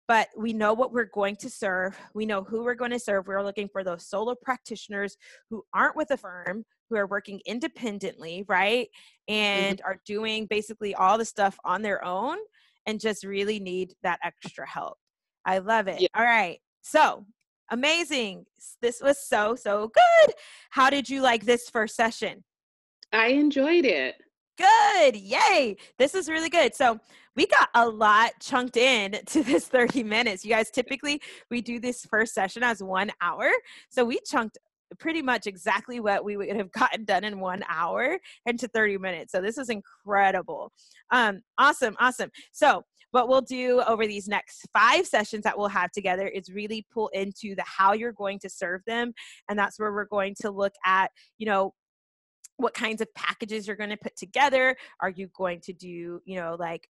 But 0.07 0.27
we 0.37 0.51
know 0.51 0.73
what 0.73 0.91
we're 0.91 1.05
going 1.05 1.37
to 1.37 1.49
serve. 1.49 1.97
We 2.13 2.25
know 2.25 2.43
who 2.43 2.63
we're 2.63 2.75
going 2.75 2.91
to 2.91 2.99
serve. 2.99 3.27
We're 3.27 3.43
looking 3.43 3.69
for 3.69 3.83
those 3.83 4.05
solo 4.05 4.35
practitioners 4.35 5.15
who 5.49 5.63
aren't 5.73 5.95
with 5.95 6.11
a 6.11 6.17
firm, 6.17 6.65
who 6.89 6.97
are 6.97 7.07
working 7.07 7.39
independently, 7.45 8.43
right? 8.49 8.89
And 9.29 9.77
mm-hmm. 9.77 9.87
are 9.87 10.01
doing 10.05 10.45
basically 10.47 10.93
all 10.93 11.17
the 11.17 11.23
stuff 11.23 11.57
on 11.63 11.81
their 11.81 12.03
own 12.03 12.37
and 12.85 12.99
just 12.99 13.23
really 13.23 13.59
need 13.59 13.93
that 14.03 14.19
extra 14.23 14.67
help. 14.67 14.97
I 15.45 15.59
love 15.59 15.87
it. 15.87 16.01
Yeah. 16.01 16.07
All 16.15 16.25
right. 16.25 16.59
So 16.81 17.25
amazing. 17.73 18.45
This 18.81 19.01
was 19.01 19.17
so, 19.27 19.55
so 19.55 19.91
good. 19.93 20.35
How 20.69 20.89
did 20.89 21.09
you 21.09 21.21
like 21.21 21.45
this 21.45 21.69
first 21.69 21.95
session? 21.95 22.43
I 23.11 23.27
enjoyed 23.27 23.85
it. 23.85 24.15
Good. 24.57 25.15
Yay. 25.15 25.75
This 25.97 26.13
is 26.13 26.29
really 26.29 26.49
good. 26.49 26.75
So, 26.75 26.99
we 27.35 27.47
got 27.47 27.69
a 27.73 27.89
lot 27.89 28.33
chunked 28.39 28.77
in 28.77 29.13
to 29.25 29.43
this 29.43 29.67
30 29.67 30.03
minutes. 30.03 30.45
You 30.45 30.51
guys, 30.51 30.69
typically 30.69 31.19
we 31.49 31.61
do 31.61 31.79
this 31.79 32.05
first 32.05 32.35
session 32.35 32.61
as 32.63 32.83
one 32.83 33.11
hour. 33.21 33.49
So, 33.89 34.05
we 34.05 34.19
chunked 34.25 34.59
pretty 34.99 35.23
much 35.23 35.47
exactly 35.47 35.99
what 35.99 36.23
we 36.23 36.37
would 36.37 36.55
have 36.55 36.71
gotten 36.71 37.05
done 37.05 37.23
in 37.23 37.39
one 37.39 37.63
hour 37.67 38.19
into 38.45 38.67
30 38.67 38.99
minutes. 38.99 39.31
So, 39.31 39.41
this 39.41 39.57
is 39.57 39.69
incredible. 39.69 40.71
Um, 41.09 41.41
awesome. 41.57 41.95
Awesome. 41.99 42.29
So, 42.51 42.83
what 43.13 43.29
we'll 43.29 43.41
do 43.41 43.79
over 43.87 44.07
these 44.07 44.27
next 44.27 44.65
five 44.73 45.05
sessions 45.05 45.43
that 45.43 45.55
we'll 45.55 45.67
have 45.67 45.91
together 45.91 46.27
is 46.27 46.49
really 46.49 46.83
pull 46.91 47.09
into 47.09 47.53
the 47.53 47.63
how 47.63 47.93
you're 47.93 48.11
going 48.11 48.39
to 48.39 48.49
serve 48.49 48.81
them. 48.87 49.13
And 49.47 49.57
that's 49.57 49.79
where 49.79 49.93
we're 49.93 50.05
going 50.05 50.33
to 50.41 50.49
look 50.49 50.73
at, 50.83 51.11
you 51.37 51.45
know, 51.45 51.75
what 52.57 52.73
kinds 52.73 53.01
of 53.01 53.13
packages 53.13 53.67
you're 53.67 53.75
going 53.75 53.91
to 53.91 53.97
put 53.97 54.15
together. 54.15 54.75
Are 54.99 55.11
you 55.11 55.29
going 55.37 55.61
to 55.61 55.73
do, 55.73 56.21
you 56.25 56.35
know, 56.35 56.57
like 56.59 56.87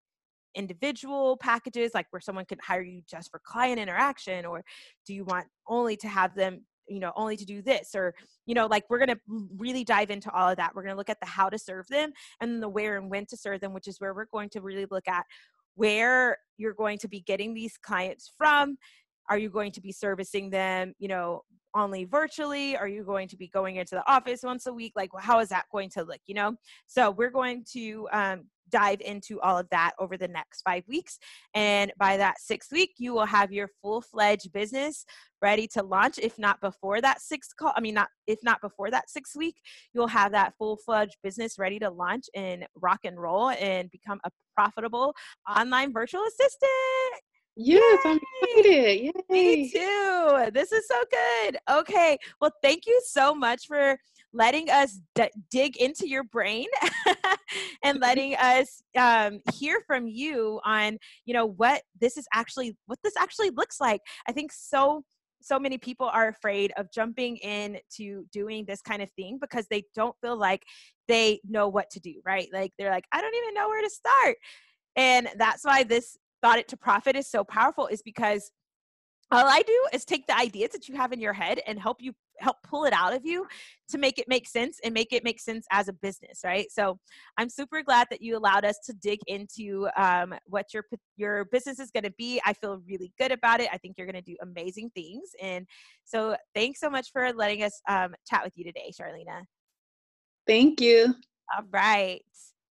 individual 0.55 1.35
packages 1.35 1.91
like 1.93 2.05
where 2.11 2.21
someone 2.21 2.45
can 2.45 2.59
hire 2.63 2.83
you 2.83 3.01
just 3.09 3.29
for 3.29 3.41
client 3.45 3.79
interaction 3.79 4.45
or 4.45 4.63
do 5.05 5.13
you 5.13 5.25
want 5.25 5.47
only 5.67 5.97
to 5.97 6.07
have 6.07 6.35
them 6.35 6.61
you 6.87 6.99
know 6.99 7.11
only 7.15 7.35
to 7.35 7.45
do 7.45 7.61
this 7.61 7.95
or 7.95 8.13
you 8.45 8.53
know 8.53 8.67
like 8.67 8.83
we're 8.89 8.97
going 8.97 9.09
to 9.09 9.19
really 9.57 9.83
dive 9.83 10.09
into 10.09 10.31
all 10.31 10.49
of 10.49 10.57
that 10.57 10.71
we're 10.75 10.83
going 10.83 10.93
to 10.93 10.97
look 10.97 11.09
at 11.09 11.19
the 11.19 11.25
how 11.25 11.49
to 11.49 11.57
serve 11.57 11.87
them 11.87 12.11
and 12.41 12.61
the 12.61 12.69
where 12.69 12.97
and 12.97 13.09
when 13.09 13.25
to 13.25 13.37
serve 13.37 13.61
them 13.61 13.73
which 13.73 13.87
is 13.87 13.99
where 13.99 14.13
we're 14.13 14.25
going 14.31 14.49
to 14.49 14.61
really 14.61 14.85
look 14.91 15.07
at 15.07 15.25
where 15.75 16.37
you're 16.57 16.73
going 16.73 16.97
to 16.99 17.07
be 17.07 17.21
getting 17.21 17.53
these 17.53 17.77
clients 17.77 18.31
from 18.37 18.77
are 19.29 19.37
you 19.37 19.49
going 19.49 19.71
to 19.71 19.81
be 19.81 19.91
servicing 19.91 20.49
them 20.49 20.93
you 20.99 21.07
know 21.07 21.41
only 21.75 22.05
virtually 22.05 22.77
are 22.77 22.87
you 22.87 23.03
going 23.03 23.27
to 23.27 23.35
be 23.35 23.47
going 23.47 23.77
into 23.77 23.95
the 23.95 24.11
office 24.11 24.41
once 24.43 24.67
a 24.67 24.73
week 24.73 24.93
like 24.95 25.09
how 25.19 25.39
is 25.39 25.49
that 25.49 25.65
going 25.71 25.89
to 25.89 26.03
look 26.03 26.19
you 26.27 26.35
know 26.35 26.53
so 26.87 27.09
we're 27.09 27.31
going 27.31 27.65
to 27.71 28.07
um, 28.11 28.43
dive 28.73 29.01
into 29.01 29.39
all 29.41 29.57
of 29.57 29.69
that 29.69 29.91
over 29.99 30.17
the 30.17 30.27
next 30.27 30.61
five 30.63 30.83
weeks. 30.87 31.19
And 31.53 31.93
by 31.97 32.17
that 32.17 32.39
sixth 32.39 32.71
week, 32.71 32.91
you 32.97 33.13
will 33.13 33.25
have 33.25 33.51
your 33.51 33.69
full 33.81 34.01
fledged 34.01 34.51
business 34.51 35.05
ready 35.41 35.67
to 35.73 35.83
launch. 35.83 36.17
If 36.17 36.39
not 36.39 36.59
before 36.59 36.99
that 37.01 37.21
sixth 37.21 37.55
call, 37.55 37.73
I 37.75 37.81
mean, 37.81 37.93
not 37.93 38.07
if 38.27 38.39
not 38.43 38.61
before 38.61 38.89
that 38.91 39.09
sixth 39.09 39.35
week, 39.35 39.55
you'll 39.93 40.07
have 40.07 40.31
that 40.31 40.53
full 40.57 40.77
fledged 40.77 41.17
business 41.23 41.59
ready 41.59 41.79
to 41.79 41.89
launch 41.89 42.25
and 42.35 42.65
rock 42.75 42.99
and 43.03 43.19
roll 43.21 43.49
and 43.51 43.91
become 43.91 44.19
a 44.25 44.31
profitable 44.55 45.13
online 45.47 45.93
virtual 45.93 46.23
assistant. 46.23 47.22
Yes, 47.55 47.99
Yay! 48.03 48.11
I'm 48.11 48.19
excited. 48.41 48.65
Yay. 48.65 49.11
Me 49.29 49.71
too. 49.71 50.49
This 50.53 50.71
is 50.71 50.87
so 50.87 51.01
good. 51.11 51.57
Okay. 51.69 52.17
Well, 52.41 52.51
thank 52.63 52.87
you 52.87 52.99
so 53.05 53.35
much 53.35 53.67
for 53.67 53.97
letting 54.33 54.71
us 54.71 54.99
d- 55.13 55.29
dig 55.51 55.77
into 55.77 56.07
your 56.07 56.23
brain 56.23 56.65
and 57.83 57.99
letting 57.99 58.35
us 58.35 58.81
um, 58.97 59.39
hear 59.53 59.83
from 59.85 60.07
you 60.07 60.59
on, 60.65 60.97
you 61.25 61.35
know, 61.35 61.45
what 61.45 61.83
this 62.01 62.17
is 62.17 62.25
actually, 62.33 62.75
what 62.87 62.97
this 63.03 63.13
actually 63.17 63.51
looks 63.51 63.79
like. 63.79 64.01
I 64.27 64.31
think 64.31 64.51
so 64.51 65.03
so 65.43 65.59
many 65.59 65.77
people 65.77 66.07
are 66.07 66.29
afraid 66.29 66.71
of 66.77 66.89
jumping 66.91 67.35
in 67.37 67.77
to 67.97 68.25
doing 68.31 68.63
this 68.65 68.81
kind 68.81 69.01
of 69.01 69.11
thing 69.11 69.37
because 69.41 69.67
they 69.69 69.83
don't 69.93 70.15
feel 70.21 70.37
like 70.37 70.63
they 71.09 71.39
know 71.47 71.67
what 71.67 71.89
to 71.91 71.99
do, 71.99 72.13
right? 72.25 72.47
Like 72.53 72.71
they're 72.79 72.89
like, 72.89 73.03
I 73.11 73.19
don't 73.19 73.35
even 73.35 73.53
know 73.53 73.67
where 73.67 73.81
to 73.81 73.89
start. 73.89 74.37
And 74.95 75.27
that's 75.37 75.65
why 75.65 75.83
this 75.83 76.17
thought 76.43 76.59
it 76.59 76.67
to 76.67 76.77
profit 76.77 77.15
is 77.15 77.27
so 77.27 77.43
powerful 77.43 77.87
is 77.87 78.01
because 78.03 78.51
all 79.31 79.47
I 79.47 79.61
do 79.61 79.87
is 79.93 80.05
take 80.05 80.27
the 80.27 80.37
ideas 80.37 80.71
that 80.73 80.87
you 80.87 80.95
have 80.95 81.11
in 81.11 81.19
your 81.19 81.33
head 81.33 81.59
and 81.65 81.79
help 81.79 82.01
you 82.01 82.13
help 82.39 82.57
pull 82.63 82.83
it 82.83 82.93
out 82.93 83.13
of 83.13 83.25
you 83.25 83.47
to 83.89 83.97
make 83.97 84.19
it 84.19 84.27
make 84.27 84.47
sense 84.47 84.79
and 84.83 84.93
make 84.93 85.13
it 85.13 85.23
make 85.23 85.39
sense 85.39 85.65
as 85.71 85.87
a 85.87 85.93
business, 85.93 86.41
right? 86.43 86.69
So 86.71 86.99
I'm 87.37 87.49
super 87.49 87.81
glad 87.81 88.07
that 88.09 88.21
you 88.21 88.37
allowed 88.37 88.65
us 88.65 88.77
to 88.85 88.93
dig 88.93 89.19
into 89.27 89.87
um, 89.95 90.35
what 90.45 90.73
your 90.73 90.83
your 91.15 91.45
business 91.45 91.79
is 91.79 91.89
going 91.91 92.03
to 92.03 92.13
be. 92.17 92.41
I 92.45 92.53
feel 92.53 92.81
really 92.87 93.13
good 93.17 93.31
about 93.31 93.61
it. 93.61 93.69
I 93.71 93.77
think 93.77 93.95
you're 93.97 94.07
going 94.07 94.21
to 94.23 94.31
do 94.31 94.35
amazing 94.41 94.91
things, 94.93 95.29
and 95.41 95.65
so 96.03 96.35
thanks 96.53 96.79
so 96.79 96.89
much 96.89 97.11
for 97.11 97.31
letting 97.33 97.63
us 97.63 97.79
um, 97.87 98.13
chat 98.29 98.43
with 98.43 98.53
you 98.55 98.65
today, 98.65 98.91
Charlena. 98.99 99.43
Thank 100.45 100.81
you. 100.81 101.15
All 101.55 101.63
right. 101.71 102.21